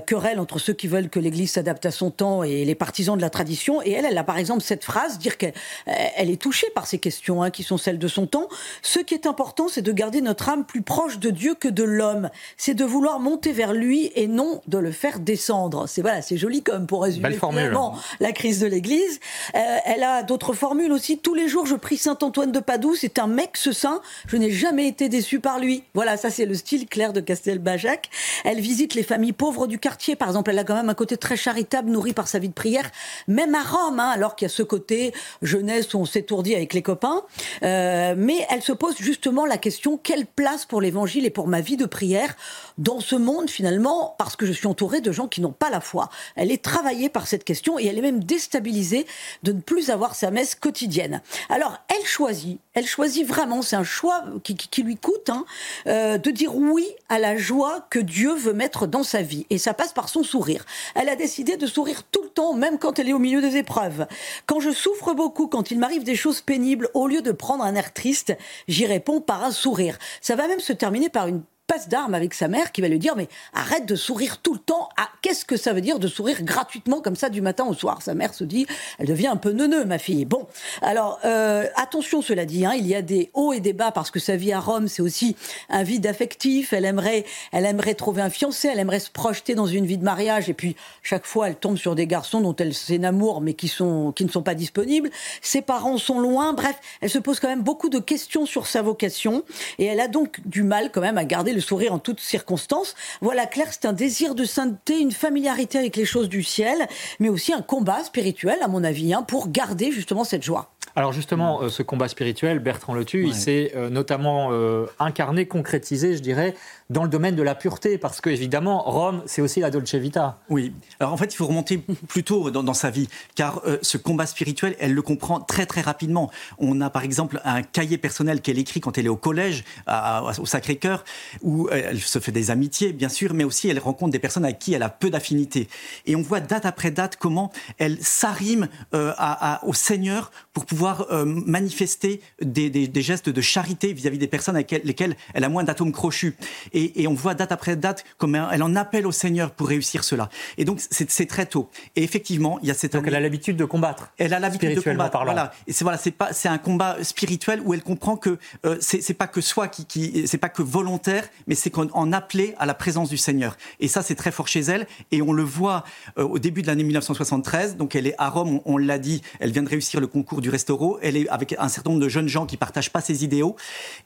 querelle 0.05 0.39
entre 0.39 0.59
ceux 0.59 0.73
qui 0.73 0.87
veulent 0.87 1.09
que 1.09 1.19
l'Église 1.19 1.51
s'adapte 1.51 1.85
à 1.85 1.91
son 1.91 2.11
temps 2.11 2.43
et 2.43 2.65
les 2.65 2.75
partisans 2.75 3.17
de 3.17 3.21
la 3.21 3.29
tradition. 3.29 3.81
Et 3.81 3.91
elle, 3.91 4.05
elle 4.05 4.17
a 4.17 4.23
par 4.23 4.37
exemple 4.37 4.61
cette 4.61 4.83
phrase, 4.83 5.17
dire 5.19 5.37
qu'elle 5.37 5.53
elle 5.85 6.29
est 6.29 6.41
touchée 6.41 6.67
par 6.73 6.87
ces 6.87 6.99
questions 6.99 7.43
hein, 7.43 7.49
qui 7.49 7.63
sont 7.63 7.77
celles 7.77 7.99
de 7.99 8.07
son 8.07 8.27
temps. 8.27 8.47
Ce 8.81 8.99
qui 8.99 9.13
est 9.13 9.25
important, 9.25 9.67
c'est 9.67 9.81
de 9.81 9.91
garder 9.91 10.21
notre 10.21 10.49
âme 10.49 10.65
plus 10.65 10.81
proche 10.81 11.19
de 11.19 11.29
Dieu 11.29 11.55
que 11.55 11.67
de 11.67 11.83
l'homme. 11.83 12.29
C'est 12.57 12.73
de 12.73 12.85
vouloir 12.85 13.19
monter 13.19 13.51
vers 13.51 13.73
lui 13.73 14.11
et 14.15 14.27
non 14.27 14.61
de 14.67 14.77
le 14.77 14.91
faire 14.91 15.19
descendre. 15.19 15.87
C'est 15.87 16.01
voilà, 16.01 16.21
c'est 16.21 16.37
joli 16.37 16.61
comme 16.61 16.87
pour 16.87 17.03
résumer 17.03 17.31
finalement 17.31 17.97
la 18.19 18.31
crise 18.31 18.59
de 18.59 18.67
l'Église. 18.67 19.19
Euh, 19.55 19.77
elle 19.85 20.03
a 20.03 20.23
d'autres 20.23 20.53
formules 20.53 20.91
aussi. 20.91 21.17
Tous 21.17 21.33
les 21.33 21.47
jours, 21.47 21.65
je 21.65 21.75
prie 21.75 21.97
Saint 21.97 22.17
Antoine 22.21 22.51
de 22.51 22.59
Padoue. 22.59 22.95
C'est 22.95 23.19
un 23.19 23.27
mec 23.27 23.57
ce 23.57 23.71
saint. 23.71 24.01
Je 24.27 24.37
n'ai 24.37 24.51
jamais 24.51 24.87
été 24.87 25.09
déçu 25.09 25.39
par 25.39 25.59
lui. 25.59 25.83
Voilà, 25.93 26.17
ça 26.17 26.29
c'est 26.29 26.45
le 26.45 26.55
style 26.55 26.87
clair 26.87 27.13
de 27.13 27.21
Castelbajac. 27.21 28.09
Elle 28.43 28.59
visite 28.59 28.95
les 28.95 29.03
familles 29.03 29.33
pauvres 29.33 29.67
du 29.67 29.79
quartier. 29.79 30.15
Par 30.15 30.27
exemple, 30.29 30.51
elle 30.51 30.59
a 30.59 30.63
quand 30.63 30.75
même 30.75 30.89
un 30.89 30.93
côté 30.93 31.17
très 31.17 31.37
charitable, 31.37 31.89
nourri 31.89 32.13
par 32.13 32.27
sa 32.27 32.39
vie 32.39 32.49
de 32.49 32.53
prière, 32.53 32.89
même 33.27 33.55
à 33.55 33.63
Rome, 33.63 33.99
hein, 33.99 34.09
alors 34.09 34.35
qu'il 34.35 34.45
y 34.45 34.51
a 34.51 34.53
ce 34.53 34.63
côté 34.63 35.13
jeunesse 35.41 35.93
où 35.93 35.99
on 35.99 36.05
s'étourdit 36.05 36.55
avec 36.55 36.73
les 36.73 36.81
copains. 36.81 37.23
Euh, 37.63 38.15
mais 38.17 38.45
elle 38.49 38.61
se 38.61 38.71
pose 38.71 38.95
justement 38.97 39.45
la 39.45 39.57
question 39.57 39.97
quelle 39.97 40.25
place 40.25 40.65
pour 40.65 40.81
l'Évangile 40.81 41.25
et 41.25 41.29
pour 41.29 41.47
ma 41.47 41.61
vie 41.61 41.77
de 41.77 41.85
prière 41.85 42.35
dans 42.77 42.99
ce 42.99 43.15
monde 43.15 43.49
finalement, 43.49 44.15
parce 44.17 44.35
que 44.35 44.45
je 44.45 44.51
suis 44.51 44.67
entourée 44.67 45.01
de 45.01 45.11
gens 45.11 45.27
qui 45.27 45.41
n'ont 45.41 45.51
pas 45.51 45.69
la 45.69 45.81
foi. 45.81 46.09
Elle 46.35 46.51
est 46.51 46.63
travaillée 46.63 47.09
par 47.09 47.27
cette 47.27 47.43
question 47.43 47.79
et 47.79 47.85
elle 47.85 47.97
est 47.97 48.01
même 48.01 48.23
déstabilisée 48.23 49.05
de 49.43 49.51
ne 49.51 49.61
plus 49.61 49.89
avoir 49.89 50.15
sa 50.15 50.31
messe 50.31 50.55
quotidienne. 50.55 51.21
Alors, 51.49 51.79
elle 51.89 52.05
choisit, 52.05 52.59
elle 52.73 52.87
choisit 52.87 53.25
vraiment, 53.25 53.61
c'est 53.61 53.75
un 53.75 53.83
choix 53.83 54.23
qui, 54.43 54.83
lui 54.83 54.97
coûte, 54.97 55.29
hein, 55.29 55.45
euh, 55.87 56.17
de 56.17 56.31
dire 56.31 56.55
oui 56.55 56.87
à 57.09 57.19
la 57.19 57.37
joie 57.37 57.85
que 57.89 57.99
Dieu 57.99 58.33
veut 58.33 58.53
mettre 58.53 58.87
dans 58.87 59.03
sa 59.03 59.21
vie. 59.21 59.45
Et 59.49 59.57
ça 59.57 59.73
passe 59.73 59.93
par 59.93 60.09
son 60.09 60.23
sourire. 60.23 60.65
Elle 60.95 61.09
a 61.09 61.15
décidé 61.15 61.57
de 61.57 61.67
sourire 61.67 62.03
tout 62.03 62.23
le 62.23 62.29
temps, 62.29 62.53
même 62.53 62.79
quand 62.79 62.97
elle 62.97 63.09
est 63.09 63.13
au 63.13 63.19
milieu 63.19 63.41
des 63.41 63.57
épreuves. 63.57 64.07
Quand 64.47 64.59
je 64.59 64.71
souffre 64.71 65.13
beaucoup, 65.13 65.47
quand 65.47 65.71
il 65.71 65.79
m'arrive 65.79 66.03
des 66.03 66.15
choses 66.15 66.41
pénibles, 66.41 66.89
au 66.93 67.07
lieu 67.07 67.21
de 67.21 67.31
prendre 67.31 67.63
un 67.63 67.75
air 67.75 67.93
triste, 67.93 68.35
j'y 68.67 68.85
réponds 68.85 69.21
par 69.21 69.43
un 69.43 69.51
sourire. 69.51 69.99
Ça 70.21 70.35
va 70.35 70.47
même 70.47 70.59
se 70.59 70.73
terminer 70.73 71.09
par 71.09 71.27
une 71.27 71.43
passe 71.67 71.87
d'armes 71.87 72.13
avec 72.13 72.33
sa 72.33 72.47
mère 72.47 72.71
qui 72.71 72.81
va 72.81 72.89
lui 72.89 72.99
dire 72.99 73.15
mais 73.15 73.29
arrête 73.53 73.85
de 73.85 73.95
sourire 73.95 74.39
tout 74.41 74.53
le 74.53 74.59
temps. 74.59 74.89
Ah, 74.97 75.07
qu'est-ce 75.21 75.45
que 75.45 75.55
ça 75.55 75.71
veut 75.71 75.81
dire 75.81 75.97
de 75.97 76.07
sourire 76.07 76.43
gratuitement 76.43 76.99
comme 76.99 77.15
ça 77.15 77.29
du 77.29 77.41
matin 77.41 77.65
au 77.65 77.73
soir? 77.73 78.01
Sa 78.01 78.13
mère 78.13 78.33
se 78.33 78.43
dit, 78.43 78.67
elle 78.99 79.07
devient 79.07 79.27
un 79.27 79.37
peu 79.37 79.51
neuneux, 79.51 79.85
ma 79.85 79.97
fille. 79.97 80.25
Bon, 80.25 80.45
alors 80.81 81.19
euh, 81.23 81.65
attention, 81.75 82.21
cela 82.21 82.45
dit, 82.45 82.65
hein, 82.65 82.73
il 82.75 82.85
y 82.85 82.95
a 82.95 83.01
des 83.01 83.29
hauts 83.33 83.53
et 83.53 83.61
des 83.61 83.71
bas 83.71 83.91
parce 83.91 84.11
que 84.11 84.19
sa 84.19 84.35
vie 84.35 84.51
à 84.51 84.59
Rome, 84.59 84.89
c'est 84.89 85.01
aussi 85.01 85.37
un 85.69 85.83
vide 85.83 86.05
affectif. 86.05 86.73
Elle 86.73 86.83
aimerait, 86.83 87.25
elle 87.53 87.65
aimerait 87.65 87.95
trouver 87.95 88.21
un 88.21 88.29
fiancé, 88.29 88.67
elle 88.67 88.79
aimerait 88.79 88.99
se 88.99 89.09
projeter 89.09 89.55
dans 89.55 89.67
une 89.67 89.85
vie 89.85 89.97
de 89.97 90.03
mariage 90.03 90.49
et 90.49 90.53
puis 90.53 90.75
chaque 91.01 91.25
fois 91.25 91.47
elle 91.47 91.55
tombe 91.55 91.77
sur 91.77 91.95
des 91.95 92.07
garçons 92.07 92.41
dont 92.41 92.55
elle 92.57 92.73
s'enamoure 92.73 93.39
mais 93.39 93.53
qui 93.53 93.69
sont, 93.69 94.11
qui 94.11 94.25
ne 94.25 94.29
sont 94.29 94.43
pas 94.43 94.55
disponibles. 94.55 95.09
Ses 95.41 95.61
parents 95.61 95.97
sont 95.97 96.19
loin. 96.19 96.51
Bref, 96.51 96.75
elle 96.99 97.09
se 97.09 97.19
pose 97.19 97.39
quand 97.39 97.47
même 97.47 97.63
beaucoup 97.63 97.89
de 97.89 97.99
questions 97.99 98.45
sur 98.45 98.67
sa 98.67 98.81
vocation 98.81 99.43
et 99.79 99.85
elle 99.85 100.01
a 100.01 100.09
donc 100.09 100.41
du 100.45 100.63
mal 100.63 100.91
quand 100.91 101.01
même 101.01 101.17
à 101.17 101.23
garder 101.23 101.52
le 101.53 101.61
sourire 101.61 101.93
en 101.93 101.99
toutes 101.99 102.19
circonstances. 102.19 102.95
Voilà, 103.21 103.45
Claire, 103.45 103.69
c'est 103.71 103.85
un 103.85 103.93
désir 103.93 104.35
de 104.35 104.45
sainteté, 104.45 104.99
une 104.99 105.11
familiarité 105.11 105.77
avec 105.77 105.95
les 105.95 106.05
choses 106.05 106.29
du 106.29 106.43
ciel, 106.43 106.87
mais 107.19 107.29
aussi 107.29 107.53
un 107.53 107.61
combat 107.61 108.03
spirituel, 108.03 108.57
à 108.61 108.67
mon 108.67 108.83
avis, 108.83 109.13
hein, 109.13 109.23
pour 109.23 109.49
garder 109.49 109.91
justement 109.91 110.23
cette 110.23 110.43
joie. 110.43 110.72
Alors 110.95 111.11
justement, 111.11 111.63
euh, 111.63 111.69
ce 111.69 111.81
combat 111.81 112.07
spirituel, 112.07 112.59
Bertrand 112.59 112.93
Letu, 112.93 113.25
il 113.25 113.33
s'est 113.33 113.71
euh, 113.75 113.89
notamment 113.89 114.49
euh, 114.51 114.85
incarné, 114.99 115.47
concrétisé, 115.47 116.15
je 116.15 116.21
dirais, 116.21 116.53
dans 116.91 117.01
le 117.01 117.09
domaine 117.09 117.35
de 117.35 117.41
la 117.41 117.55
pureté, 117.55 117.97
parce 117.97 118.21
que 118.21 118.29
évidemment, 118.29 118.83
Rome, 118.83 119.23
c'est 119.25 119.41
aussi 119.41 119.59
la 119.59 119.71
Dolce 119.71 119.95
Vita. 119.95 120.37
Oui. 120.49 120.71
Alors 120.99 121.11
en 121.11 121.17
fait, 121.17 121.33
il 121.33 121.35
faut 121.35 121.47
remonter 121.47 121.79
plus 122.07 122.23
tôt 122.23 122.51
dans, 122.51 122.73
sa 122.75 122.91
vie, 122.91 123.07
car 123.33 123.61
ce 123.81 123.97
combat 123.97 124.27
spirituel, 124.27 124.75
elle 124.79 124.93
le 124.93 125.01
comprend 125.01 125.39
très 125.39 125.65
très 125.65 125.81
rapidement. 125.81 126.29
On 126.59 126.81
a 126.81 126.91
par 126.91 127.03
exemple 127.03 127.41
un 127.45 127.63
cahier 127.63 127.97
personnel 127.97 128.41
qu'elle 128.41 128.59
écrit 128.59 128.79
quand 128.79 128.97
elle 128.97 129.05
est 129.05 129.09
au 129.09 129.15
collège, 129.15 129.63
au 129.87 130.45
Sacré-Cœur, 130.45 131.03
où 131.41 131.69
elle 131.71 131.99
se 131.99 132.19
fait 132.19 132.31
des 132.31 132.51
amitiés, 132.51 132.93
bien 132.93 133.09
sûr, 133.09 133.33
mais 133.33 133.43
aussi 133.43 133.69
elle 133.69 133.79
rencontre 133.79 134.11
des 134.11 134.19
personnes 134.19 134.45
avec 134.45 134.59
qui 134.59 134.73
elle 134.73 134.83
a 134.83 134.89
peu 134.89 135.09
d'affinité. 135.09 135.69
Et 136.05 136.15
on 136.15 136.21
voit 136.21 136.41
date 136.41 136.65
après 136.65 136.91
date 136.91 137.15
comment 137.15 137.51
elle 137.79 137.97
s'arrime 138.01 138.67
au 138.91 139.73
Seigneur 139.73 140.31
pour 140.53 140.65
pouvoir 140.65 140.82
euh, 141.11 141.25
manifester 141.25 142.21
des, 142.41 142.89
gestes 142.95 143.29
de 143.29 143.41
charité 143.41 143.93
vis-à-vis 143.93 144.17
des 144.17 144.27
personnes 144.27 144.55
avec 144.55 144.71
lesquelles 144.71 145.15
elle 145.33 145.43
a 145.43 145.49
moins 145.49 145.63
d'atomes 145.63 145.91
crochus. 145.91 146.35
Et, 146.73 147.07
on 147.07 147.13
voit 147.13 147.35
date 147.35 147.51
après 147.51 147.75
date 147.75 148.05
comment 148.17 148.49
elle 148.49 148.63
en 148.63 148.75
appelle 148.75 149.05
au 149.05 149.11
Seigneur 149.11 149.51
pour 149.51 149.67
réussir 149.67 150.03
cela. 150.03 150.29
Et 150.57 150.65
donc 150.65 150.79
c'est 150.89 151.25
très 151.27 151.45
tôt. 151.45 151.69
Et 151.95 152.03
effectivement, 152.03 152.59
il 152.61 152.69
y 152.69 152.71
a 152.71 152.73
cette. 152.73 152.93
Donc 152.93 153.07
elle 153.07 153.15
a 153.15 153.19
l'habitude 153.19 153.57
de 153.57 153.65
combattre. 153.65 154.11
Elle 154.17 154.33
a 154.33 154.39
l'habitude 154.39 154.75
de 154.75 154.81
combattre. 154.81 155.19
Voilà. 155.23 155.51
Et 155.67 155.73
c'est 155.73 155.83
voilà, 155.83 155.97
c'est 155.97 156.11
pas, 156.11 156.33
c'est 156.33 156.49
un 156.49 156.57
combat 156.57 156.97
spirituel 157.03 157.61
où 157.63 157.73
elle 157.73 157.83
comprend 157.83 158.15
que 158.15 158.37
euh, 158.65 158.77
c'est 158.79 159.13
pas 159.13 159.27
que 159.27 159.41
soi 159.41 159.67
qui, 159.67 159.85
qui 159.85 160.27
c'est 160.27 160.37
pas 160.37 160.49
que 160.49 160.61
volontaire, 160.61 161.27
mais 161.47 161.55
c'est 161.55 161.69
qu'on 161.69 162.11
appelé 162.13 162.55
à 162.57 162.65
la 162.65 162.73
présence 162.73 163.09
du 163.09 163.17
Seigneur. 163.17 163.57
Et 163.79 163.87
ça, 163.87 164.01
c'est 164.01 164.15
très 164.15 164.31
fort 164.31 164.47
chez 164.47 164.61
elle. 164.61 164.87
Et 165.11 165.21
on 165.21 165.33
le 165.33 165.43
voit 165.43 165.83
euh, 166.17 166.23
au 166.23 166.39
début 166.39 166.61
de 166.61 166.67
l'année 166.67 166.83
1973. 166.83 167.77
Donc 167.77 167.95
elle 167.95 168.07
est 168.07 168.15
à 168.17 168.29
Rome, 168.29 168.61
on, 168.65 168.73
on 168.73 168.77
l'a 168.77 168.97
dit. 168.97 169.21
Elle 169.39 169.51
vient 169.51 169.63
de 169.63 169.69
réussir 169.69 169.99
le 169.99 170.07
concours 170.07 170.41
du 170.41 170.49
restaurant 170.49 170.72
elle 171.01 171.17
est 171.17 171.27
avec 171.29 171.55
un 171.57 171.69
certain 171.69 171.91
nombre 171.91 172.03
de 172.03 172.09
jeunes 172.09 172.27
gens 172.27 172.45
qui 172.45 172.57
partagent 172.57 172.91
pas 172.91 173.01
ses 173.01 173.23
idéaux. 173.23 173.55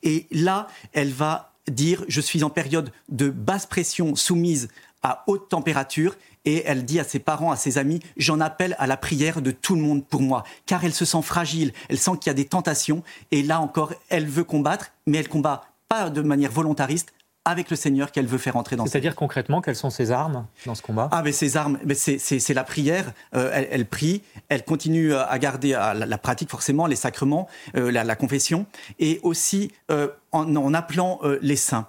Et 0.04 0.28
là, 0.32 0.68
elle 0.94 1.12
va 1.12 1.54
dire 1.70 2.04
je 2.08 2.22
suis 2.22 2.44
en 2.44 2.50
période 2.50 2.92
de 3.10 3.30
basse 3.30 3.66
pression 3.66 4.16
soumise 4.16 4.70
à 5.04 5.24
haute 5.28 5.50
température. 5.50 6.16
Et 6.46 6.64
elle 6.66 6.86
dit 6.86 6.98
à 6.98 7.04
ses 7.04 7.20
parents, 7.20 7.52
à 7.52 7.58
ses 7.58 7.78
amis, 7.78 8.00
j'en 8.16 8.40
appelle 8.40 8.78
à 8.80 8.88
la 8.88 8.96
prière 8.96 9.42
de 9.42 9.52
tout 9.52 9.76
le 9.76 9.82
monde 9.82 10.06
pour 10.06 10.22
moi, 10.22 10.46
car 10.66 10.86
elle 10.86 10.94
se 10.94 11.04
sent 11.04 11.22
fragile, 11.22 11.74
elle 11.90 12.00
sent 12.00 12.12
qu'il 12.22 12.28
y 12.28 12.30
a 12.30 12.34
des 12.34 12.46
tentations, 12.46 13.04
et 13.32 13.44
là 13.44 13.60
encore, 13.60 13.92
elle 14.08 14.28
veut 14.28 14.46
combattre, 14.46 14.94
mais 15.08 15.18
elle 15.18 15.28
combat 15.28 15.66
pas 15.90 16.10
de 16.10 16.22
manière 16.22 16.52
volontariste, 16.52 17.12
avec 17.48 17.70
le 17.70 17.78
Seigneur 17.78 18.12
qu'elle 18.12 18.28
veut 18.28 18.38
faire 18.38 18.58
entrer 18.58 18.76
dans 18.76 18.86
C'est-à-dire 18.86 19.16
concrètement, 19.16 19.62
quelles 19.62 19.78
sont 19.78 19.90
ses 19.90 20.12
armes 20.12 20.46
dans 20.66 20.76
ce 20.76 20.82
combat? 20.82 21.08
Ah, 21.14 21.22
mais 21.24 21.32
ses 21.32 21.56
armes, 21.56 21.80
mais 21.86 21.96
c'est 21.96 22.54
la 22.54 22.66
prière. 22.66 23.14
Euh, 23.36 23.50
elle, 23.72 23.86
prie, 23.86 24.22
elle 24.50 24.66
continue 24.66 25.14
à 25.14 25.40
garder 25.40 25.70
la, 25.70 26.18
pratique 26.18 26.50
forcément, 26.50 26.88
les 26.88 26.98
sacrements, 26.98 27.48
euh, 27.78 27.90
la, 27.90 28.16
confession, 28.18 28.66
et 29.00 29.22
aussi 29.24 29.72
euh, 29.92 30.10
en, 30.34 30.74
appelant 30.74 31.22
les 31.42 31.56
saints. 31.56 31.88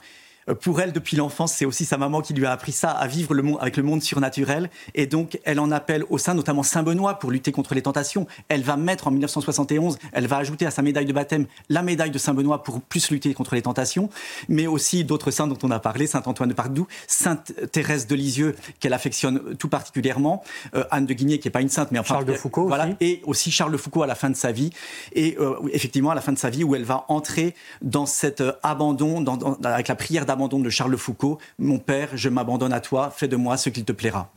Euh, 0.49 0.55
pour 0.55 0.81
elle, 0.81 0.93
depuis 0.93 1.17
l'enfance, 1.17 1.53
c'est 1.53 1.65
aussi 1.65 1.85
sa 1.85 1.99
maman 1.99 2.21
qui 2.21 2.35
lui 2.35 2.47
a 2.47 2.53
appris 2.53 2.73
ça, 2.73 2.91
à 2.91 3.07
vivre 3.07 3.35
le 3.35 3.43
monde, 3.43 3.59
avec 3.61 3.77
le 3.77 3.83
monde 3.83 4.03
surnaturel. 4.03 4.71
Et 4.95 5.07
donc, 5.07 5.39
elle 5.45 5.61
en 5.61 5.71
appelle 5.71 6.05
au 6.11 6.19
sein, 6.19 6.35
notamment 6.35 6.63
Saint 6.63 6.83
Benoît, 6.83 7.19
pour 7.19 7.31
lutter 7.31 7.53
contre 7.53 7.75
les 7.75 7.83
tentations. 7.83 8.27
Elle 8.49 8.63
va 8.63 8.77
mettre 8.77 9.09
en 9.09 9.11
1971, 9.11 9.99
elle 10.13 10.27
va 10.27 10.39
ajouter 10.39 10.67
à 10.67 10.71
sa 10.71 10.83
médaille 10.83 11.07
de 11.07 11.13
baptême 11.13 11.47
la 11.69 11.83
médaille 11.83 12.11
de 12.11 12.19
Saint 12.19 12.35
Benoît 12.35 12.63
pour 12.63 12.81
plus 12.81 13.11
lutter 13.11 13.35
contre 13.35 13.55
les 13.55 13.63
tentations, 13.63 14.09
mais 14.49 14.67
aussi 14.67 15.05
d'autres 15.05 15.31
saints 15.31 15.47
dont 15.47 15.59
on 15.63 15.71
a 15.71 15.79
parlé, 15.79 16.07
Saint 16.07 16.23
Antoine 16.27 16.49
de 16.49 16.55
Padoue, 16.55 16.87
Sainte 17.07 17.53
Thérèse 17.73 18.07
de 18.07 18.15
Lisieux, 18.15 18.57
qu'elle 18.81 18.93
affectionne 18.93 19.57
tout 19.57 19.69
particulièrement, 19.69 20.43
euh, 20.75 20.85
Anne 20.91 21.07
de 21.07 21.15
Guigné, 21.15 21.39
qui 21.39 21.49
n'est 21.49 21.53
pas 21.53 21.61
une 21.61 21.69
sainte, 21.69 21.93
mais 21.93 21.99
enfin. 21.99 22.15
Charles 22.15 22.27
de 22.27 22.35
Foucault. 22.35 22.69
Voilà, 22.69 22.87
aussi. 22.87 22.97
et 23.01 23.23
aussi 23.27 23.51
Charles 23.51 23.73
de 23.73 23.77
Foucault 23.77 24.03
à 24.03 24.07
la 24.07 24.15
fin 24.15 24.31
de 24.31 24.37
sa 24.37 24.53
vie. 24.53 24.71
Et 25.13 25.37
euh, 25.39 25.57
effectivement, 25.73 26.11
à 26.11 26.15
la 26.15 26.21
fin 26.21 26.33
de 26.33 26.39
sa 26.39 26.51
vie, 26.51 26.65
où 26.65 26.75
elle 26.75 26.85
va 26.85 27.05
entrer 27.09 27.55
dans 27.83 28.07
cet 28.07 28.43
abandon, 28.63 29.25
avec 29.65 29.89
la 29.89 29.95
prière 29.95 30.27
d'abandon 30.27 30.38
de 30.47 30.71
Charles 30.71 30.97
Foucault. 30.97 31.39
Mon 31.59 31.79
père, 31.79 32.11
je 32.15 32.29
m'abandonne 32.29 32.73
à 32.73 32.81
toi, 32.81 33.11
fais 33.11 33.27
de 33.27 33.35
moi 33.35 33.57
ce 33.57 33.71
qu'il 33.71 33.85
te 33.85 33.91
plaira. 33.91 34.31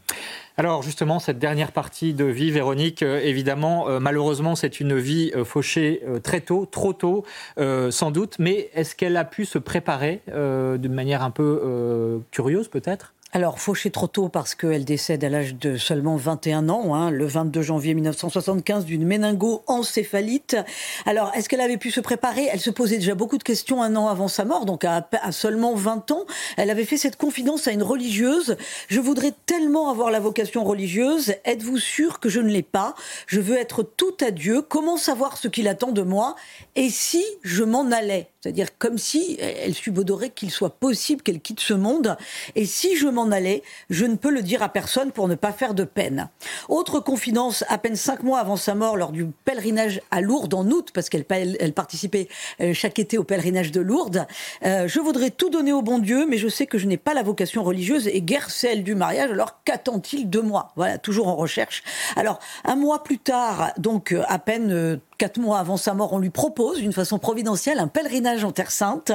Alors 0.58 0.81
justement, 0.81 1.20
cette 1.20 1.38
dernière 1.38 1.72
partie 1.72 2.13
de 2.13 2.25
vie, 2.25 2.51
Véronique, 2.51 3.03
euh, 3.03 3.22
évidemment, 3.24 3.88
euh, 3.88 4.00
malheureusement, 4.00 4.55
c'est 4.55 4.79
une 4.79 4.98
vie 4.98 5.31
euh, 5.36 5.46
fauchée 5.46 6.03
très 6.24 6.41
tôt, 6.41 6.65
trop 6.65 6.93
tôt, 6.93 7.24
sans 7.58 8.12
doute, 8.12 8.38
mais 8.39 8.70
est-ce 8.74 8.96
qu'elle 8.96 9.17
a 9.17 9.25
pu 9.25 9.46
se 9.46 9.58
préparer 9.58 10.22
d'une 10.27 10.93
manière 10.93 11.22
un 11.24 11.31
peu 11.31 12.22
curieuse 12.31 12.67
peut-être? 12.67 13.13
Alors, 13.34 13.60
fauchée 13.60 13.92
trop 13.92 14.08
tôt 14.08 14.28
parce 14.28 14.56
qu'elle 14.56 14.84
décède 14.84 15.24
à 15.24 15.30
l'âge 15.30 15.56
de 15.56 15.78
seulement 15.78 16.18
21 16.18 16.68
ans, 16.68 16.94
hein, 16.94 17.10
le 17.10 17.26
22 17.26 17.62
janvier 17.62 17.94
1975, 17.94 18.84
d'une 18.84 19.06
méningo-encéphalite. 19.06 20.58
Alors, 21.06 21.32
est-ce 21.34 21.48
qu'elle 21.48 21.62
avait 21.62 21.78
pu 21.78 21.92
se 21.92 22.02
préparer? 22.02 22.50
Elle 22.52 22.60
se 22.60 22.70
posait 22.70 22.98
déjà 22.98 23.16
beaucoup 23.16 23.38
de 23.38 23.44
questions 23.44 23.82
un 23.82 23.96
an 23.96 24.10
avant 24.10 24.28
sa 24.28 24.44
mort, 24.44 24.66
donc 24.66 24.84
à, 24.84 25.08
seulement 25.32 25.76
20 25.76 26.12
ans. 26.12 26.26
Elle 26.58 26.70
avait 26.70 26.84
fait 26.84 26.98
cette 26.98 27.16
confidence 27.16 27.70
à 27.70 27.72
une 27.72 27.84
religieuse. 27.84 28.58
Je 28.90 29.00
voudrais 29.00 29.34
tellement 29.46 29.90
avoir 29.90 30.12
la 30.12 30.20
vocation 30.20 30.66
religieuse. 30.66 31.34
Êtes-vous 31.46 31.78
sûr 31.78 32.20
que 32.20 32.28
je 32.28 32.42
ne 32.42 32.50
l'ai 32.50 32.64
pas? 32.64 32.96
Je 33.28 33.40
veux 33.40 33.56
être 33.56 33.82
tout 33.82 34.18
à 34.20 34.32
Dieu. 34.32 34.62
Comment 34.62 34.98
savoir 34.98 35.38
ce 35.38 35.48
qu'il 35.48 35.70
attend 35.70 35.94
de 35.94 36.02
moi? 36.02 36.36
Et 36.76 36.90
si 36.90 37.24
je 37.44 37.64
m'en 37.64 37.90
allais? 37.92 38.28
C'est-à-dire 38.42 38.78
comme 38.78 38.98
si 38.98 39.38
elle 39.40 39.76
subodorait 39.76 40.32
qu'il 40.32 40.50
soit 40.50 40.72
possible 40.72 41.22
qu'elle 41.22 41.40
quitte 41.40 41.60
ce 41.60 41.76
monde. 41.76 42.18
Et 42.56 42.66
si 42.66 42.98
je 42.98 43.08
m'en 43.08 43.21
allais, 43.30 43.62
je 43.92 44.06
ne 44.06 44.16
peux 44.16 44.32
le 44.32 44.42
dire 44.42 44.63
à 44.63 44.70
personne 44.70 45.12
pour 45.12 45.28
ne 45.28 45.36
pas 45.36 45.51
faire 45.51 45.75
de 45.75 45.84
peine. 45.84 46.30
Autre 46.70 47.00
confidence, 47.00 47.63
à 47.68 47.78
peine 47.78 47.96
cinq 47.96 48.24
mois 48.24 48.40
avant 48.40 48.56
sa 48.56 48.74
mort, 48.74 48.98
lors 48.98 49.12
du 49.12 49.28
pèlerinage 49.46 50.01
à 50.10 50.22
Lourdes 50.22 50.56
en 50.56 50.66
août, 50.72 50.90
parce 50.94 51.10
qu'elle 51.10 51.25
elle 51.30 51.74
participait 51.74 52.28
euh, 52.62 52.74
chaque 52.74 52.98
été 52.98 53.18
au 53.18 53.24
pèlerinage 53.24 53.72
de 53.72 53.82
Lourdes. 53.82 54.25
Euh, 54.63 54.88
je 54.88 55.00
voudrais 55.00 55.30
tout 55.30 55.50
donner 55.50 55.74
au 55.74 55.82
bon 55.82 56.00
Dieu, 56.00 56.25
mais 56.25 56.38
je 56.38 56.48
sais 56.48 56.66
que 56.66 56.78
je 56.78 56.88
n'ai 56.88 56.98
pas 56.98 57.13
la 57.13 57.22
vocation 57.22 57.63
religieuse 57.63 58.08
et 58.08 58.22
guère 58.22 58.50
celle 58.50 58.84
du 58.84 58.96
mariage. 58.96 59.32
Alors 59.32 59.62
qu'attend-il 59.66 60.30
de 60.30 60.40
moi? 60.40 60.72
Voilà, 60.78 60.98
toujours 60.98 61.28
en 61.28 61.36
recherche. 61.36 61.84
Alors 62.16 62.40
un 62.63 62.78
mois 62.78 63.04
plus 63.04 63.20
tard, 63.20 63.74
donc 63.78 64.13
euh, 64.13 64.24
à 64.28 64.40
peine 64.40 65.00
quatre 65.18 65.40
mois 65.40 65.60
avant 65.60 65.78
sa 65.78 65.94
mort, 65.94 66.13
on 66.13 66.20
lui 66.20 66.32
propose, 66.32 66.80
d'une 66.80 66.94
façon 66.94 67.20
providentielle, 67.20 67.78
un 67.80 67.88
pèlerinage 67.88 68.44
en 68.44 68.51
Terre 68.51 68.72
Sainte. 68.72 69.12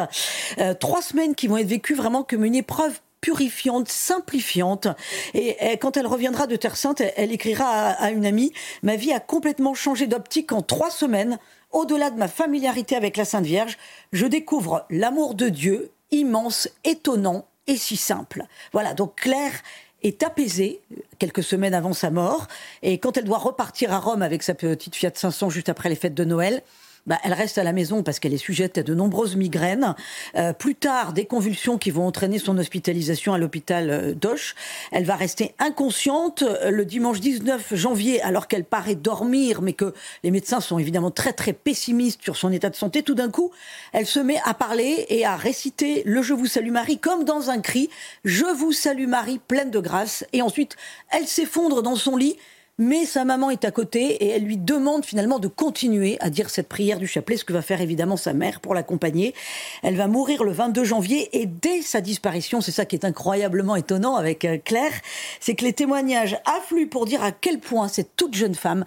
Trois 0.79 1.03
semaines 1.03 1.35
qui 1.35 1.49
vont 1.49 1.57
être 1.57 1.67
vécues 1.67 1.95
vraiment 1.95 2.23
comme 2.23 2.45
une 2.45 2.55
épreuve 2.55 3.01
purifiante, 3.27 3.89
simplifiante. 3.89 4.87
Et, 5.35 5.57
quand 5.79 5.97
elle 5.97 6.07
reviendra 6.07 6.47
de 6.47 6.55
Terre 6.55 6.77
Sainte, 6.77 7.03
elle, 7.17 7.33
écrira 7.33 7.91
à, 7.91 8.11
une 8.13 8.25
amie 8.25 8.53
Ma 8.85 8.95
vie 8.95 9.13
a 9.13 9.19
complètement 9.19 9.75
changé 9.75 10.07
d'optique 10.07 10.53
en 10.53 10.63
trois 10.63 10.93
semaines. 10.93 11.41
Au-delà 11.73 12.11
de 12.11 12.19
ma 12.19 12.29
familiarité 12.29 12.95
avec 12.95 13.17
la 13.17 13.25
Sainte 13.25 13.45
Vierge, 13.45 13.79
je 14.13 14.27
découvre 14.27 14.87
l'amour 14.91 15.35
de 15.35 15.49
Dieu, 15.49 15.91
immense, 16.13 16.69
étonnant 16.85 17.47
et 17.67 17.77
si 17.77 17.97
simple. 17.97 18.45
Voilà, 18.73 18.95
donc 18.95 19.17
Claire 19.17 19.61
est 20.05 20.23
apaisée 20.23 20.81
quelques 21.19 21.43
semaines 21.43 21.75
avant 21.75 21.95
sa 21.95 22.11
mort. 22.13 22.47
Et 22.83 22.99
quand 22.99 23.17
elle 23.17 23.25
doit 23.25 23.39
repartir 23.39 23.93
à 23.93 23.99
Rome 23.99 24.23
avec 24.23 24.45
sa 24.45 24.55
petite 24.55 24.95
Fiat 24.95 25.11
500 25.13 25.51
juste 25.51 25.69
après 25.69 25.89
les 25.89 25.97
fêtes 25.97 26.15
de 26.15 26.25
Noël, 26.25 26.63
bah, 27.07 27.19
elle 27.23 27.33
reste 27.33 27.59
à 27.59 27.65
la 27.65 27.73
maison 27.73 28.03
parce 28.03 28.19
qu'elle 28.19 28.35
est 28.35 28.39
sujette 28.39 28.79
à 28.79 28.83
de 28.83 28.95
nombreuses 28.95 29.37
migraines. 29.37 29.95
Euh, 30.37 30.53
plus 30.53 30.75
tard, 30.75 31.13
des 31.13 31.25
convulsions 31.25 31.79
qui 31.79 31.91
vont 31.91 32.07
entraîner 32.07 32.39
son 32.39 32.59
hospitalisation 32.59 33.33
à 33.33 33.39
l'hôpital 33.39 33.91
euh, 33.91 34.15
d'Auch. 34.15 34.55
Elle 34.93 35.05
va 35.05 35.17
rester 35.17 35.55
inconsciente 35.59 36.43
euh, 36.43 36.71
le 36.71 36.85
dimanche 36.85 37.21
19 37.21 37.75
janvier, 37.75 38.21
alors 38.23 38.49
qu'elle 38.49 38.65
paraît 38.65 38.95
dormir, 38.95 39.63
mais 39.63 39.73
que 39.73 39.95
les 40.25 40.31
médecins 40.31 40.61
sont 40.61 40.79
évidemment 40.79 41.11
très 41.11 41.33
très 41.33 41.53
pessimistes 41.53 42.23
sur 42.23 42.37
son 42.37 42.53
état 42.53 42.71
de 42.71 42.77
santé. 42.77 43.03
Tout 43.03 43.15
d'un 43.15 43.31
coup, 43.31 43.51
elle 43.93 44.07
se 44.07 44.21
met 44.21 44.41
à 44.45 44.55
parler 44.55 45.07
et 45.09 45.25
à 45.25 45.37
réciter 45.37 46.03
le 46.05 46.23
Je 46.23 46.35
vous 46.35 46.47
salue 46.47 46.73
Marie 46.73 46.99
comme 46.99 47.25
dans 47.25 47.51
un 47.51 47.61
cri. 47.61 47.89
Je 48.25 48.47
vous 48.47 48.73
salue 48.73 49.07
Marie, 49.07 49.39
pleine 49.39 49.71
de 49.71 49.79
grâce. 49.79 50.25
Et 50.33 50.43
ensuite, 50.43 50.77
elle 51.11 51.27
s'effondre 51.27 51.83
dans 51.83 51.97
son 51.97 52.17
lit 52.17 52.37
mais 52.79 53.07
sa 53.07 53.25
maman 53.25 53.51
est 53.51 53.65
à 53.65 53.71
côté 53.71 54.25
et 54.25 54.29
elle 54.29 54.45
lui 54.45 54.59
demande 54.59 55.05
finalement 55.05 55.39
de 55.39 55.49
continuer 55.49 56.19
à 56.21 56.31
dire 56.31 56.51
cette 56.51 56.69
prière 56.69 56.99
du 56.99 57.07
chapelet, 57.07 57.37
ce 57.37 57.45
que 57.45 57.53
va 57.53 57.63
faire 57.63 57.81
évidemment 57.81 58.17
sa 58.17 58.35
mère 58.35 58.61
pour 58.61 58.75
l'accompagner. 58.75 59.35
Elle 59.83 59.97
va 59.97 60.09
mourir 60.09 60.45
le 60.45 60.53
22 60.53 60.85
janvier 60.85 61.41
et 61.41 61.47
dès 61.47 61.83
sa 61.83 62.01
disparition, 62.01 62.61
c'est 62.61 62.73
ça 62.73 62.85
qui 62.85 62.97
est 62.97 63.05
incroyablement 63.05 63.77
étonnant 63.77 64.17
avec 64.17 64.45
euh, 64.45 64.59
Claire, 64.63 64.93
c'est 65.41 65.55
que 65.55 65.65
les 65.65 65.73
témoignages 65.73 66.39
affluent 66.45 66.89
pour 66.89 67.07
dire 67.07 67.23
à 67.23 67.33
quel 67.33 67.59
point 67.59 67.89
cette 67.89 68.15
toute 68.17 68.35
jeune 68.35 68.55
femme 68.55 68.85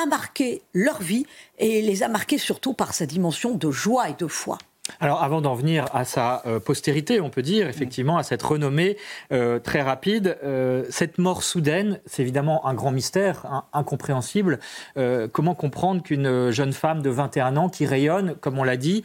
a 0.00 0.06
marqué 0.06 0.62
leur 0.72 1.02
vie 1.02 1.26
et 1.58 1.82
les 1.82 2.02
a 2.02 2.08
marqués 2.08 2.38
surtout 2.38 2.74
par 2.74 2.94
sa 2.94 3.06
dimension 3.06 3.54
de 3.54 3.70
joie 3.70 4.08
et 4.08 4.14
de 4.14 4.26
foi. 4.26 4.58
Alors 4.98 5.22
avant 5.22 5.40
d'en 5.40 5.54
venir 5.54 5.86
à 5.92 6.04
sa 6.04 6.42
euh, 6.46 6.58
postérité, 6.58 7.20
on 7.20 7.30
peut 7.30 7.42
dire 7.42 7.68
effectivement 7.68 8.18
à 8.18 8.22
cette 8.22 8.42
renommée 8.42 8.96
euh, 9.32 9.58
très 9.58 9.82
rapide, 9.82 10.38
euh, 10.42 10.84
cette 10.90 11.18
mort 11.18 11.42
soudaine, 11.42 12.00
c'est 12.06 12.22
évidemment 12.22 12.66
un 12.66 12.74
grand 12.74 12.90
mystère, 12.90 13.64
incompréhensible. 13.72 14.58
comment 15.32 15.54
comprendre 15.54 16.02
qu'une 16.02 16.50
jeune 16.50 16.72
femme 16.72 17.02
de 17.02 17.10
21 17.10 17.56
ans 17.56 17.68
qui 17.68 17.86
rayonne, 17.86 18.34
comme 18.40 18.58
on 18.58 18.64
l'a 18.64 18.76
dit, 18.76 19.04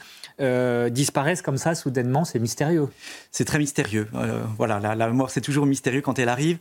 disparaisse 0.89 1.41
comme 1.41 1.57
ça 1.57 1.75
soudainement? 1.75 2.25
C'est 2.25 2.39
mystérieux. 2.39 2.87
C'est 3.31 3.45
très 3.45 3.59
mystérieux. 3.59 4.07
voilà, 4.57 4.79
la 4.79 5.07
mort 5.09 5.29
c'est 5.29 5.41
toujours 5.41 5.65
mystérieux 5.65 6.01
quand 6.01 6.19
elle 6.19 6.29
arrive. 6.29 6.57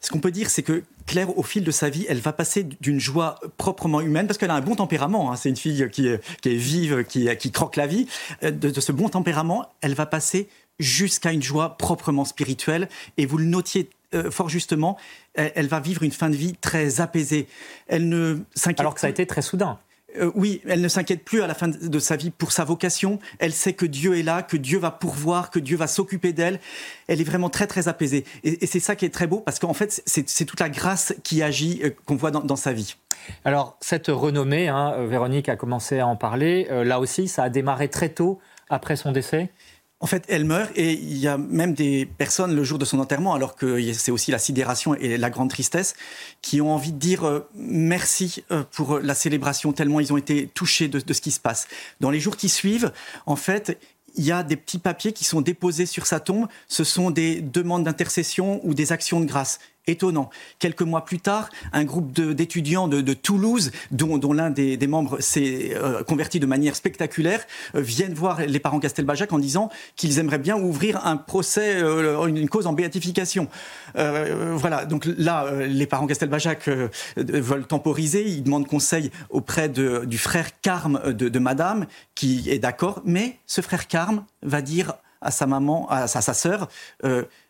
Ce 0.00 0.10
qu'on 0.10 0.20
peut 0.20 0.30
dire, 0.30 0.48
c'est 0.50 0.62
que 0.62 0.84
Claire, 1.06 1.36
au 1.36 1.42
fil 1.42 1.64
de 1.64 1.70
sa 1.70 1.88
vie, 1.88 2.06
elle 2.08 2.20
va 2.20 2.32
passer 2.32 2.64
d'une 2.80 3.00
joie 3.00 3.40
proprement 3.56 4.00
humaine, 4.00 4.26
parce 4.26 4.38
qu'elle 4.38 4.50
a 4.50 4.54
un 4.54 4.60
bon 4.60 4.76
tempérament, 4.76 5.32
hein. 5.32 5.36
c'est 5.36 5.48
une 5.48 5.56
fille 5.56 5.88
qui 5.90 6.06
est, 6.06 6.20
vive, 6.44 7.04
qui, 7.04 7.50
croque 7.50 7.76
la 7.76 7.86
vie, 7.86 8.06
euh, 8.42 8.50
de, 8.50 8.80
ce 8.80 8.92
bon 8.92 9.08
tempérament, 9.08 9.66
elle 9.80 9.94
va 9.94 10.06
passer 10.06 10.48
jusqu'à 10.78 11.32
une 11.32 11.42
joie 11.42 11.76
proprement 11.78 12.24
spirituelle, 12.24 12.88
et 13.16 13.26
vous 13.26 13.38
le 13.38 13.46
notiez 13.46 13.90
euh, 14.14 14.30
fort 14.30 14.48
justement, 14.48 14.96
elle, 15.34 15.68
va 15.68 15.80
vivre 15.80 16.02
une 16.02 16.12
fin 16.12 16.30
de 16.30 16.36
vie 16.36 16.54
très 16.60 17.00
apaisée. 17.00 17.46
Elle 17.88 18.08
ne 18.08 18.38
Alors 18.78 18.94
que 18.94 19.00
ça 19.00 19.06
a 19.06 19.10
été 19.10 19.26
très 19.26 19.42
soudain. 19.42 19.78
Euh, 20.16 20.30
oui, 20.34 20.62
elle 20.66 20.80
ne 20.80 20.88
s'inquiète 20.88 21.22
plus 21.22 21.42
à 21.42 21.46
la 21.46 21.54
fin 21.54 21.68
de 21.68 21.98
sa 21.98 22.16
vie 22.16 22.30
pour 22.30 22.52
sa 22.52 22.64
vocation. 22.64 23.18
Elle 23.38 23.52
sait 23.52 23.74
que 23.74 23.84
Dieu 23.84 24.18
est 24.18 24.22
là, 24.22 24.42
que 24.42 24.56
Dieu 24.56 24.78
va 24.78 24.90
pourvoir, 24.90 25.50
que 25.50 25.58
Dieu 25.58 25.76
va 25.76 25.86
s'occuper 25.86 26.32
d'elle. 26.32 26.60
Elle 27.08 27.20
est 27.20 27.24
vraiment 27.24 27.50
très 27.50 27.66
très 27.66 27.88
apaisée. 27.88 28.24
Et, 28.42 28.66
c'est 28.66 28.80
ça 28.80 28.96
qui 28.96 29.04
est 29.04 29.10
très 29.10 29.26
beau 29.26 29.40
parce 29.40 29.58
qu'en 29.58 29.74
fait, 29.74 30.02
c'est 30.06 30.44
toute 30.44 30.60
la 30.60 30.70
grâce 30.70 31.14
qui 31.24 31.42
agit, 31.42 31.80
euh, 31.84 31.90
qu'on 32.06 32.16
voit 32.16 32.30
dans, 32.30 32.56
sa 32.56 32.72
vie. 32.72 32.96
Alors, 33.44 33.76
cette 33.80 34.08
renommée, 34.08 34.68
hein, 34.68 34.94
euh, 34.96 35.06
Véronique 35.06 35.48
a 35.48 35.56
commencé 35.56 35.98
à 35.98 36.06
en 36.06 36.16
parler, 36.16 36.66
là 36.70 37.00
aussi, 37.00 37.28
ça 37.28 37.44
a 37.44 37.48
démarré 37.50 37.88
très 37.88 38.08
tôt 38.08 38.38
après 38.70 38.96
son 38.96 39.12
décès? 39.12 39.50
En 40.00 40.06
fait, 40.06 40.24
elle 40.28 40.44
meurt 40.44 40.70
et 40.76 40.92
il 40.92 41.18
y 41.18 41.26
a 41.26 41.36
même 41.36 41.74
des 41.74 42.06
personnes 42.06 42.54
le 42.54 42.62
jour 42.62 42.78
de 42.78 42.84
son 42.84 43.00
enterrement, 43.00 43.34
alors 43.34 43.56
que 43.56 43.92
c'est 43.92 44.12
aussi 44.12 44.30
la 44.30 44.38
sidération 44.38 44.94
et 44.94 45.16
la 45.16 45.28
grande 45.28 45.50
tristesse, 45.50 45.94
qui 46.40 46.60
ont 46.60 46.72
envie 46.72 46.92
de 46.92 46.98
dire 46.98 47.24
euh, 47.26 47.48
merci 47.56 48.44
euh, 48.52 48.62
pour 48.70 49.00
la 49.00 49.14
célébration, 49.14 49.72
tellement 49.72 49.98
ils 49.98 50.12
ont 50.12 50.16
été 50.16 50.46
touchés 50.54 50.86
de, 50.86 51.00
de 51.00 51.12
ce 51.12 51.20
qui 51.20 51.32
se 51.32 51.40
passe. 51.40 51.66
Dans 52.00 52.10
les 52.10 52.20
jours 52.20 52.36
qui 52.36 52.48
suivent, 52.48 52.92
en 53.26 53.34
fait, 53.36 53.76
il 54.16 54.24
y 54.24 54.32
a 54.32 54.42
des 54.42 54.56
petits 54.56 54.78
papiers 54.78 55.12
qui 55.12 55.24
sont 55.24 55.40
déposés 55.40 55.86
sur 55.86 56.06
sa 56.06 56.20
tombe. 56.20 56.48
Ce 56.66 56.84
sont 56.84 57.10
des 57.10 57.40
demandes 57.40 57.84
d'intercession 57.84 58.60
ou 58.64 58.74
des 58.74 58.92
actions 58.92 59.20
de 59.20 59.26
grâce 59.26 59.60
étonnant. 59.88 60.30
Quelques 60.58 60.82
mois 60.82 61.04
plus 61.04 61.18
tard, 61.18 61.50
un 61.72 61.84
groupe 61.84 62.12
d'étudiants 62.12 62.88
de, 62.88 63.12
Toulouse, 63.14 63.72
dont, 63.90 64.32
l'un 64.32 64.50
des, 64.50 64.86
membres 64.86 65.20
s'est 65.20 65.72
euh, 65.74 66.02
converti 66.04 66.40
de 66.40 66.46
manière 66.46 66.76
spectaculaire, 66.76 67.44
euh, 67.74 67.80
viennent 67.80 68.14
voir 68.14 68.40
les 68.40 68.60
parents 68.60 68.80
Castelbajac 68.80 69.32
en 69.32 69.38
disant 69.38 69.70
qu'ils 69.96 70.18
aimeraient 70.18 70.38
bien 70.38 70.56
ouvrir 70.56 71.06
un 71.06 71.16
procès, 71.16 71.82
euh, 71.82 72.26
une 72.26 72.48
cause 72.48 72.66
en 72.66 72.72
béatification. 72.72 73.48
voilà, 73.94 74.84
donc 74.84 75.06
là, 75.06 75.50
les 75.66 75.86
parents 75.86 76.06
Castelbajac 76.06 76.68
veulent 77.16 77.66
temporiser, 77.66 78.26
ils 78.26 78.42
demandent 78.42 78.66
conseil 78.66 79.10
auprès 79.30 79.68
du 79.68 80.18
frère 80.18 80.60
Carme 80.60 81.12
de, 81.12 81.38
Madame, 81.38 81.86
qui 82.14 82.50
est 82.50 82.58
d'accord, 82.58 83.00
mais 83.04 83.38
ce 83.46 83.60
frère 83.60 83.86
Carme 83.86 84.24
va 84.42 84.60
dire 84.60 84.94
à 85.20 85.30
sa 85.30 85.46
maman, 85.46 85.88
à 85.90 86.06
sa, 86.06 86.20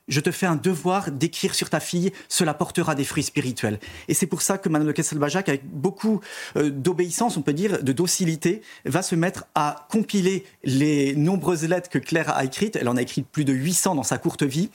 je 0.09 0.21
te 0.21 0.31
fais 0.31 0.47
un 0.47 0.57
devoir 0.57 1.11
d'écrire 1.11 1.55
sur 1.55 1.71
ta 1.71 1.81
fille, 1.81 2.13
cela 2.29 2.55
portera 2.55 2.95
des 2.95 3.05
fruits 3.05 3.23
spirituels. 3.23 3.79
Et 4.09 4.15
c'est 4.15 4.27
pour 4.27 4.43
ça 4.43 4.59
que 4.59 4.69
Madame 4.69 4.89
de 4.89 4.93
Castelbajac, 4.93 5.49
avec 5.49 5.69
beaucoup 5.69 6.21
euh, 6.57 6.71
d'obéissance, 6.71 7.37
on 7.37 7.43
peut 7.43 7.53
dire, 7.53 7.83
de 7.83 7.93
docilité, 7.93 8.63
va 8.85 9.03
se 9.03 9.15
mettre 9.15 9.45
à 9.55 9.87
compiler 9.91 10.45
les 10.65 11.15
nombreuses 11.15 11.65
lettres 11.65 11.91
que 11.91 11.99
Claire 11.99 12.35
a 12.35 12.45
écrites. 12.45 12.77
Elle 12.77 12.89
en 12.89 12.97
a 12.97 13.03
écrit 13.03 13.23
plus 13.23 13.45
de 13.45 13.53
800 13.53 13.95
dans 13.95 14.03
sa 14.03 14.19
courte 14.19 14.43
vie 14.43 14.71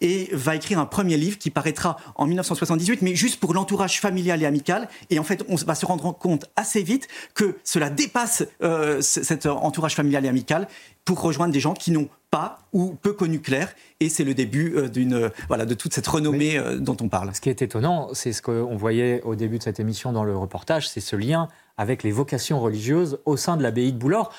et 0.00 0.28
va 0.32 0.56
écrire 0.56 0.78
un 0.78 0.86
premier 0.86 1.16
livre 1.16 1.38
qui 1.38 1.50
paraîtra 1.50 1.96
en 2.16 2.26
1978, 2.26 3.02
mais 3.02 3.14
juste 3.14 3.40
pour 3.40 3.54
l'entourage 3.54 4.00
familial 4.00 4.42
et 4.42 4.46
amical. 4.46 4.88
Et 5.10 5.18
en 5.18 5.24
fait, 5.24 5.44
on 5.48 5.56
va 5.56 5.74
se 5.74 5.86
rendre 5.86 6.12
compte 6.12 6.46
assez 6.56 6.82
vite 6.82 7.08
que 7.34 7.56
cela 7.64 7.90
dépasse 7.90 8.44
euh, 8.62 9.00
cet 9.00 9.46
entourage 9.46 9.94
familial 9.94 10.24
et 10.24 10.28
amical 10.28 10.68
pour 11.04 11.20
rejoindre 11.20 11.52
des 11.52 11.60
gens 11.60 11.74
qui 11.74 11.90
n'ont 11.90 12.08
pas 12.32 12.60
ou 12.72 12.94
peu 13.00 13.12
connu 13.12 13.40
Claire. 13.40 13.72
Et 14.00 14.08
c'est 14.08 14.24
le 14.24 14.34
début 14.34 14.74
euh, 14.74 14.88
d'une 14.88 15.30
voilà 15.48 15.66
de 15.66 15.74
toute 15.74 15.92
cette 15.92 16.06
renommée 16.06 16.58
euh, 16.58 16.78
dont 16.78 16.96
on 17.00 17.08
parle. 17.08 17.32
Ce 17.34 17.40
qui 17.40 17.50
est 17.50 17.62
étonnant, 17.62 18.08
c'est 18.14 18.32
ce 18.32 18.42
qu'on 18.42 18.76
voyait 18.76 19.22
au 19.22 19.36
début 19.36 19.58
de 19.58 19.62
cette 19.62 19.78
émission 19.78 20.12
dans 20.12 20.24
le 20.24 20.36
reportage, 20.36 20.88
c'est 20.88 21.00
ce 21.00 21.14
lien 21.14 21.48
avec 21.76 22.02
les 22.02 22.10
vocations 22.10 22.60
religieuses 22.60 23.20
au 23.26 23.36
sein 23.36 23.56
de 23.56 23.62
l'abbaye 23.62 23.92
de 23.92 23.98
Boulor. 23.98 24.32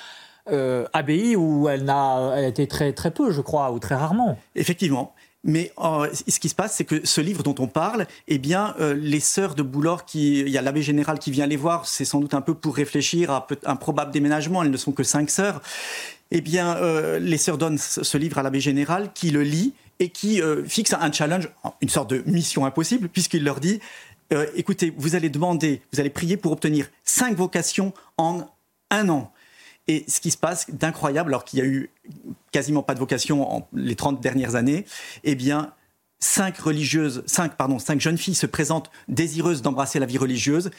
Euh, 0.50 0.84
abbaye 0.92 1.36
où 1.36 1.70
elle 1.70 1.84
n'a 1.84 2.34
elle 2.36 2.44
a 2.44 2.48
été 2.48 2.66
très 2.66 2.92
très 2.92 3.10
peu, 3.10 3.30
je 3.30 3.40
crois, 3.40 3.72
ou 3.72 3.78
très 3.78 3.94
rarement. 3.94 4.38
Effectivement. 4.56 5.14
Mais 5.46 5.72
ce 5.76 6.40
qui 6.40 6.48
se 6.48 6.54
passe, 6.54 6.74
c'est 6.74 6.86
que 6.86 7.06
ce 7.06 7.20
livre 7.20 7.42
dont 7.42 7.54
on 7.58 7.66
parle, 7.66 8.06
eh 8.28 8.38
bien, 8.38 8.74
les 8.96 9.20
sœurs 9.20 9.54
de 9.54 9.62
Boulor, 9.62 10.06
qui, 10.06 10.40
il 10.40 10.48
y 10.48 10.56
a 10.56 10.62
l'abbé 10.62 10.80
général 10.80 11.18
qui 11.18 11.30
vient 11.30 11.46
les 11.46 11.58
voir, 11.58 11.84
c'est 11.84 12.06
sans 12.06 12.20
doute 12.20 12.32
un 12.32 12.40
peu 12.40 12.54
pour 12.54 12.74
réfléchir 12.74 13.30
à 13.30 13.46
un 13.66 13.76
probable 13.76 14.10
déménagement. 14.10 14.62
Elles 14.62 14.70
ne 14.70 14.76
sont 14.78 14.92
que 14.92 15.02
cinq 15.02 15.28
sœurs 15.28 15.60
eh 16.30 16.40
bien, 16.40 16.76
euh, 16.76 17.18
les 17.18 17.36
sœurs 17.36 17.58
donnent 17.58 17.78
ce 17.78 18.18
livre 18.18 18.38
à 18.38 18.42
l'abbé 18.42 18.60
général 18.60 19.12
qui 19.14 19.30
le 19.30 19.42
lit 19.42 19.74
et 20.00 20.08
qui 20.08 20.40
fixe 20.66 20.92
un 20.92 21.12
challenge, 21.12 21.48
une 21.80 21.88
sorte 21.88 22.10
de 22.10 22.24
mission 22.26 22.66
impossible, 22.66 23.08
puisqu'il 23.08 23.44
leur 23.44 23.60
dit 23.60 23.78
écoutez, 24.56 24.92
vous 24.96 25.14
allez 25.14 25.28
demander, 25.28 25.82
vous 25.92 26.00
allez 26.00 26.10
prier 26.10 26.36
pour 26.36 26.50
obtenir 26.50 26.88
cinq 27.04 27.36
vocations 27.36 27.92
en 28.18 28.48
un 28.90 29.08
an. 29.08 29.32
Et 29.86 30.04
ce 30.08 30.20
qui 30.20 30.30
se 30.30 30.36
passe 30.36 30.70
d'incroyable, 30.70 31.30
alors 31.30 31.44
qu'il 31.44 31.58
y 31.58 31.62
a 31.62 31.66
eu 31.66 31.90
quasiment 32.52 32.82
pas 32.82 32.94
de 32.94 32.98
vocation 32.98 33.48
en 33.54 33.68
les 33.72 33.94
30 33.94 34.20
dernières 34.20 34.54
années, 34.54 34.86
eh 35.24 35.34
bien, 35.34 35.72
cinq 36.20 36.58
religieuses, 36.58 37.22
cinq, 37.26 37.52
jeunes 37.98 38.16
filles 38.16 38.34
se 38.34 38.46
présentent 38.46 38.90
désireuses 39.08 39.60
d'embrasser 39.60 39.98
la 39.98 40.06
vie 40.06 40.18
religieuse. 40.18 40.70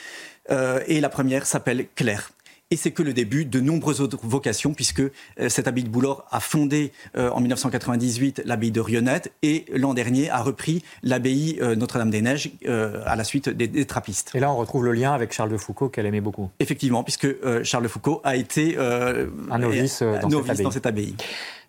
Euh, 0.49 0.81
et 0.88 1.01
la 1.01 1.10
première 1.10 1.45
s'appelle 1.45 1.88
Claire. 1.95 2.31
Et 2.71 2.78
c'est 2.78 2.91
que 2.91 3.04
le 3.04 3.13
début 3.13 3.45
de 3.45 3.60
nombreuses 3.60 4.01
autres 4.01 4.17
vocations, 4.23 4.73
puisque 4.73 5.01
euh, 5.01 5.12
cette 5.49 5.67
abbaye 5.67 5.84
de 5.84 5.89
Boulor 5.89 6.25
a 6.32 6.39
fondé 6.39 6.91
euh, 7.15 7.30
en 7.30 7.39
1998 7.39 8.41
l'abbaye 8.45 8.71
de 8.71 8.82
Rionette 8.82 9.32
et 9.43 9.65
l'an 9.71 9.93
dernier 9.93 10.30
a 10.30 10.41
repris 10.41 10.84
l'abbaye 11.04 11.60
Notre-Dame-des-Neiges 11.78 12.51
à 12.67 13.15
la 13.15 13.23
suite 13.23 13.49
des, 13.49 13.86
trappistes. 13.86 14.32
Et 14.34 14.39
là, 14.39 14.51
on 14.51 14.58
retrouve 14.58 14.86
le 14.86 14.93
lien 14.93 15.13
avec 15.13 15.32
Charles 15.32 15.51
de 15.51 15.58
Foucault 15.58 15.89
qu'elle 15.89 16.06
aimait 16.06 16.21
beaucoup. 16.21 16.49
Effectivement, 16.60 17.04
puisque 17.04 17.28
Charles 17.63 17.84
de 17.84 17.88
Foucault 17.88 18.21
a 18.23 18.36
été 18.36 18.78
un 18.78 19.58
novice, 19.58 20.01
Dans 20.01 20.71
cette 20.71 20.86
abbaye. 20.86 21.15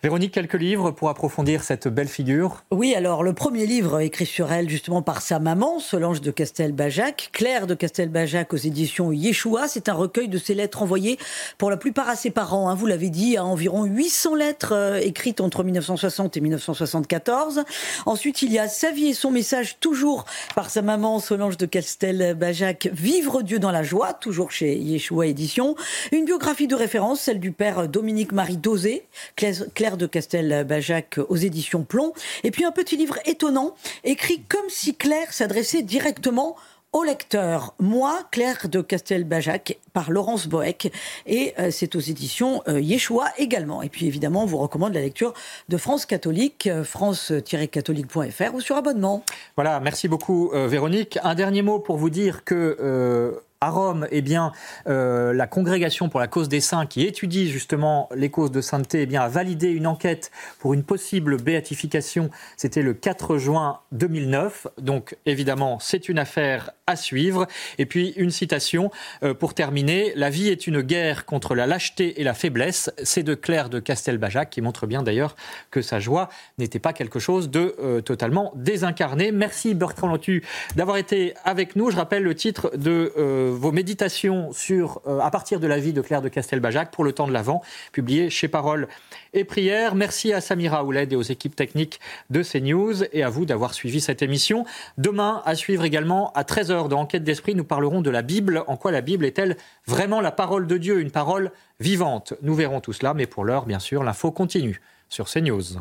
Véronique, 0.03 0.33
quelques 0.33 0.55
livres 0.55 0.91
pour 0.91 1.09
approfondir 1.09 1.65
cette 1.65 1.89
belle 1.89 2.09
figure 2.09 2.63
Oui, 2.71 2.95
alors 2.95 3.23
le 3.23 3.33
premier 3.33 3.67
livre 3.67 4.01
écrit 4.01 4.27
sur 4.27 4.53
elle 4.53 4.69
justement 4.69 5.01
par 5.01 5.23
sa 5.23 5.39
maman, 5.39 5.79
Solange 5.79 6.21
de 6.21 6.31
Castelbajac, 6.31 7.31
Claire 7.33 7.67
de 7.67 7.75
Castelbajac 7.75 8.53
aux 8.53 8.59
éditions 8.59 9.11
Yeshua. 9.11 9.69
C'est 9.69 9.89
un 9.89 9.95
recueil 9.95 10.29
de 10.29 10.37
ses 10.37 10.55
lettres 10.55 10.83
envoyées 10.83 11.19
pour 11.57 11.71
la 11.71 11.79
plupart 11.79 12.11
à 12.11 12.15
ses 12.15 12.31
parents. 12.31 12.69
Hein, 12.69 12.75
vous 12.75 12.85
l'avez 12.85 13.09
dit, 13.09 13.39
à 13.39 13.45
environ 13.45 13.85
800 13.85 14.35
lettres 14.35 14.75
euh, 14.75 15.01
écrites 15.01 15.41
entre 15.41 15.65
1960 15.65 16.37
et 16.37 16.41
1974. 16.41 17.65
Ensuite, 18.05 18.43
il 18.43 18.53
y 18.53 18.59
a 18.59 18.69
Sa 18.69 18.91
vie 18.91 19.09
et 19.09 19.15
son 19.15 19.31
message, 19.31 19.79
toujours 19.81 20.27
par 20.55 20.69
sa 20.69 20.83
maman, 20.83 21.21
Solange 21.21 21.57
de 21.57 21.65
Castelbajac, 21.65 22.91
Vivre 22.93 23.41
Dieu 23.41 23.59
dans 23.59 23.71
la 23.71 23.83
joie, 23.83 24.13
toujours 24.13 24.51
chez 24.51 24.77
Yeshua 24.77 25.29
Éditions. 25.29 25.75
Une 26.13 26.27
biographie 26.27 26.69
de 26.69 26.75
référence, 26.75 27.23
celle 27.23 27.41
du 27.41 27.53
père 27.53 27.89
Dominique-Marie 27.89 28.59
Dosé, 28.59 29.07
Claire 29.37 29.86
de 29.97 30.07
Castel-Bajac 30.07 31.21
aux 31.29 31.37
éditions 31.37 31.85
Plomb. 31.85 32.13
Et 32.43 32.51
puis 32.51 32.65
un 32.65 32.73
petit 32.73 32.97
livre 32.97 33.19
étonnant, 33.25 33.77
écrit 34.03 34.43
comme 34.49 34.69
si 34.69 34.97
Claire 34.97 35.33
s'adressait 35.33 35.83
directement 35.83 36.57
au 36.93 37.05
lecteur. 37.05 37.75
Moi, 37.79 38.21
Claire 38.31 38.69
de 38.71 38.81
Castel-Bajac, 38.81 39.79
par 39.93 40.11
Laurence 40.11 40.47
Boeck. 40.47 40.91
Et 41.27 41.53
euh, 41.59 41.71
c'est 41.71 41.95
aux 41.95 42.01
éditions 42.01 42.63
euh, 42.69 42.81
Yeshua 42.81 43.27
également. 43.37 43.83
Et 43.83 43.91
puis 43.91 44.07
évidemment, 44.07 44.45
on 44.45 44.47
vous 44.47 44.57
recommande 44.57 44.95
la 44.95 45.03
lecture 45.03 45.35
de 45.69 45.77
France 45.77 46.07
Catholique, 46.07 46.67
euh, 46.67 46.85
france-catholique.fr 46.85 48.55
ou 48.55 48.61
sur 48.61 48.77
abonnement. 48.77 49.23
Voilà, 49.57 49.79
merci 49.81 50.09
beaucoup 50.09 50.51
Véronique. 50.55 51.19
Un 51.23 51.35
dernier 51.35 51.63
mot 51.63 51.79
pour 51.79 51.97
vous 51.97 52.11
dire 52.11 52.45
que 52.45 53.41
à 53.61 53.71
Rome, 53.71 54.07
eh 54.11 54.21
bien, 54.21 54.53
euh, 54.87 55.33
la 55.33 55.47
congrégation 55.47 56.09
pour 56.09 56.21
la 56.21 56.29
cause 56.29 56.49
des 56.49 56.61
saints, 56.61 56.87
qui 56.87 57.03
étudie 57.03 57.51
justement 57.51 58.09
les 58.15 58.31
causes 58.31 58.51
de 58.51 58.61
sainteté, 58.61 59.09
eh 59.11 59.17
a 59.17 59.29
validé 59.29 59.71
une 59.71 59.87
enquête 59.87 60.31
pour 60.59 60.75
une 60.75 60.83
possible 60.83 61.41
béatification. 61.41 62.31
C'était 62.57 62.83
le 62.83 62.93
4 62.93 63.39
juin 63.39 63.81
2009. 63.93 64.67
Donc, 64.79 65.17
évidemment, 65.25 65.79
c'est 65.81 66.09
une 66.09 66.19
affaire 66.19 66.71
à 66.87 66.97
suivre. 66.97 67.47
Et 67.79 67.87
puis, 67.87 68.11
une 68.17 68.31
citation 68.31 68.91
euh, 69.23 69.35
pour 69.35 69.55
terminer. 69.55 70.13
La 70.15 70.31
vie 70.31 70.49
est 70.49 70.67
une 70.67 70.83
guerre 70.83 71.25
contre 71.25 71.55
la 71.55 71.67
lâcheté 71.67 72.21
et 72.21 72.25
la 72.25 72.35
faiblesse. 72.35 72.91
C'est 73.03 73.23
de 73.23 73.35
Claire 73.35 73.71
de 73.71 73.81
Castelbajac, 73.81 74.51
qui 74.51 74.61
montre 74.61 74.87
bien 74.87 75.03
d'ailleurs 75.03 75.35
que 75.71 75.83
sa 75.83 75.99
joie 75.99 76.29
n'était 76.59 76.79
pas 76.79 76.93
quelque 76.93 77.19
chose 77.19 77.51
de 77.51 77.75
euh, 77.81 78.01
totalement 78.03 78.53
désincarné. 78.55 79.33
Merci 79.33 79.75
Bertrand 79.75 80.09
Lantu 80.09 80.45
d'avoir 80.77 80.99
été 80.99 81.35
avec 81.45 81.75
nous. 81.75 81.91
Je 81.91 81.97
rappelle 81.97 82.23
le 82.23 82.35
titre 82.35 82.73
de 82.77 83.13
vos 83.49 83.73
méditations 83.73 84.53
sur, 84.53 85.01
euh, 85.07 85.21
à 85.21 85.31
partir 85.31 85.61
de 85.61 85.67
la 85.67 85.79
vie 85.79 85.93
de 85.93 86.01
Claire 86.01 86.23
de 86.23 86.29
Castelbajac 86.29 86.91
pour 86.91 87.05
le 87.05 87.13
temps 87.13 87.27
de 87.27 87.33
l'Avent, 87.33 87.63
publié 87.93 88.31
chez 88.31 88.49
Parole 88.49 88.89
et 89.33 89.45
Prière. 89.45 89.95
Merci 89.95 90.33
à 90.33 90.41
Samira 90.41 90.85
Ouled 90.85 91.13
et 91.13 91.17
aux 91.17 91.23
équipes 91.23 91.57
techniques 91.57 92.01
de 92.31 92.43
CNews 92.43 93.05
et 93.13 93.23
à 93.23 93.29
vous 93.29 93.47
d'avoir 93.47 93.75
suivi 93.75 94.01
cette 94.01 94.23
émission. 94.23 94.65
Demain, 94.99 95.43
à 95.45 95.55
suivre 95.55 95.85
également 95.85 96.33
à 96.33 96.43
13h 96.43 96.89
dans 96.89 97.01
Enquête 97.01 97.25
d'Esprit, 97.25 97.55
nous 97.55 97.65
parlerons 97.65 98.01
de 98.01 98.11
la 98.11 98.23
Bible. 98.23 98.65
En 98.67 98.77
quoi 98.77 98.93
la 98.93 99.01
Bible 99.01 99.25
est-elle 99.25 99.57
vraiment 99.87 100.21
la 100.21 100.33
parole 100.33 100.67
de 100.67 100.77
Dieu, 100.77 101.01
une 101.01 101.11
parole 101.11 101.53
vivante? 101.81 102.35
Nous 102.43 102.55
verrons 102.55 102.81
tout 102.81 102.93
cela, 102.93 103.15
mais 103.15 103.27
pour 103.27 103.45
l'heure, 103.45 103.67
bien 103.67 103.79
sûr, 103.79 104.03
l'info 104.03 104.31
continue 104.31 104.81
sur 105.09 105.29
CNews. 105.29 105.81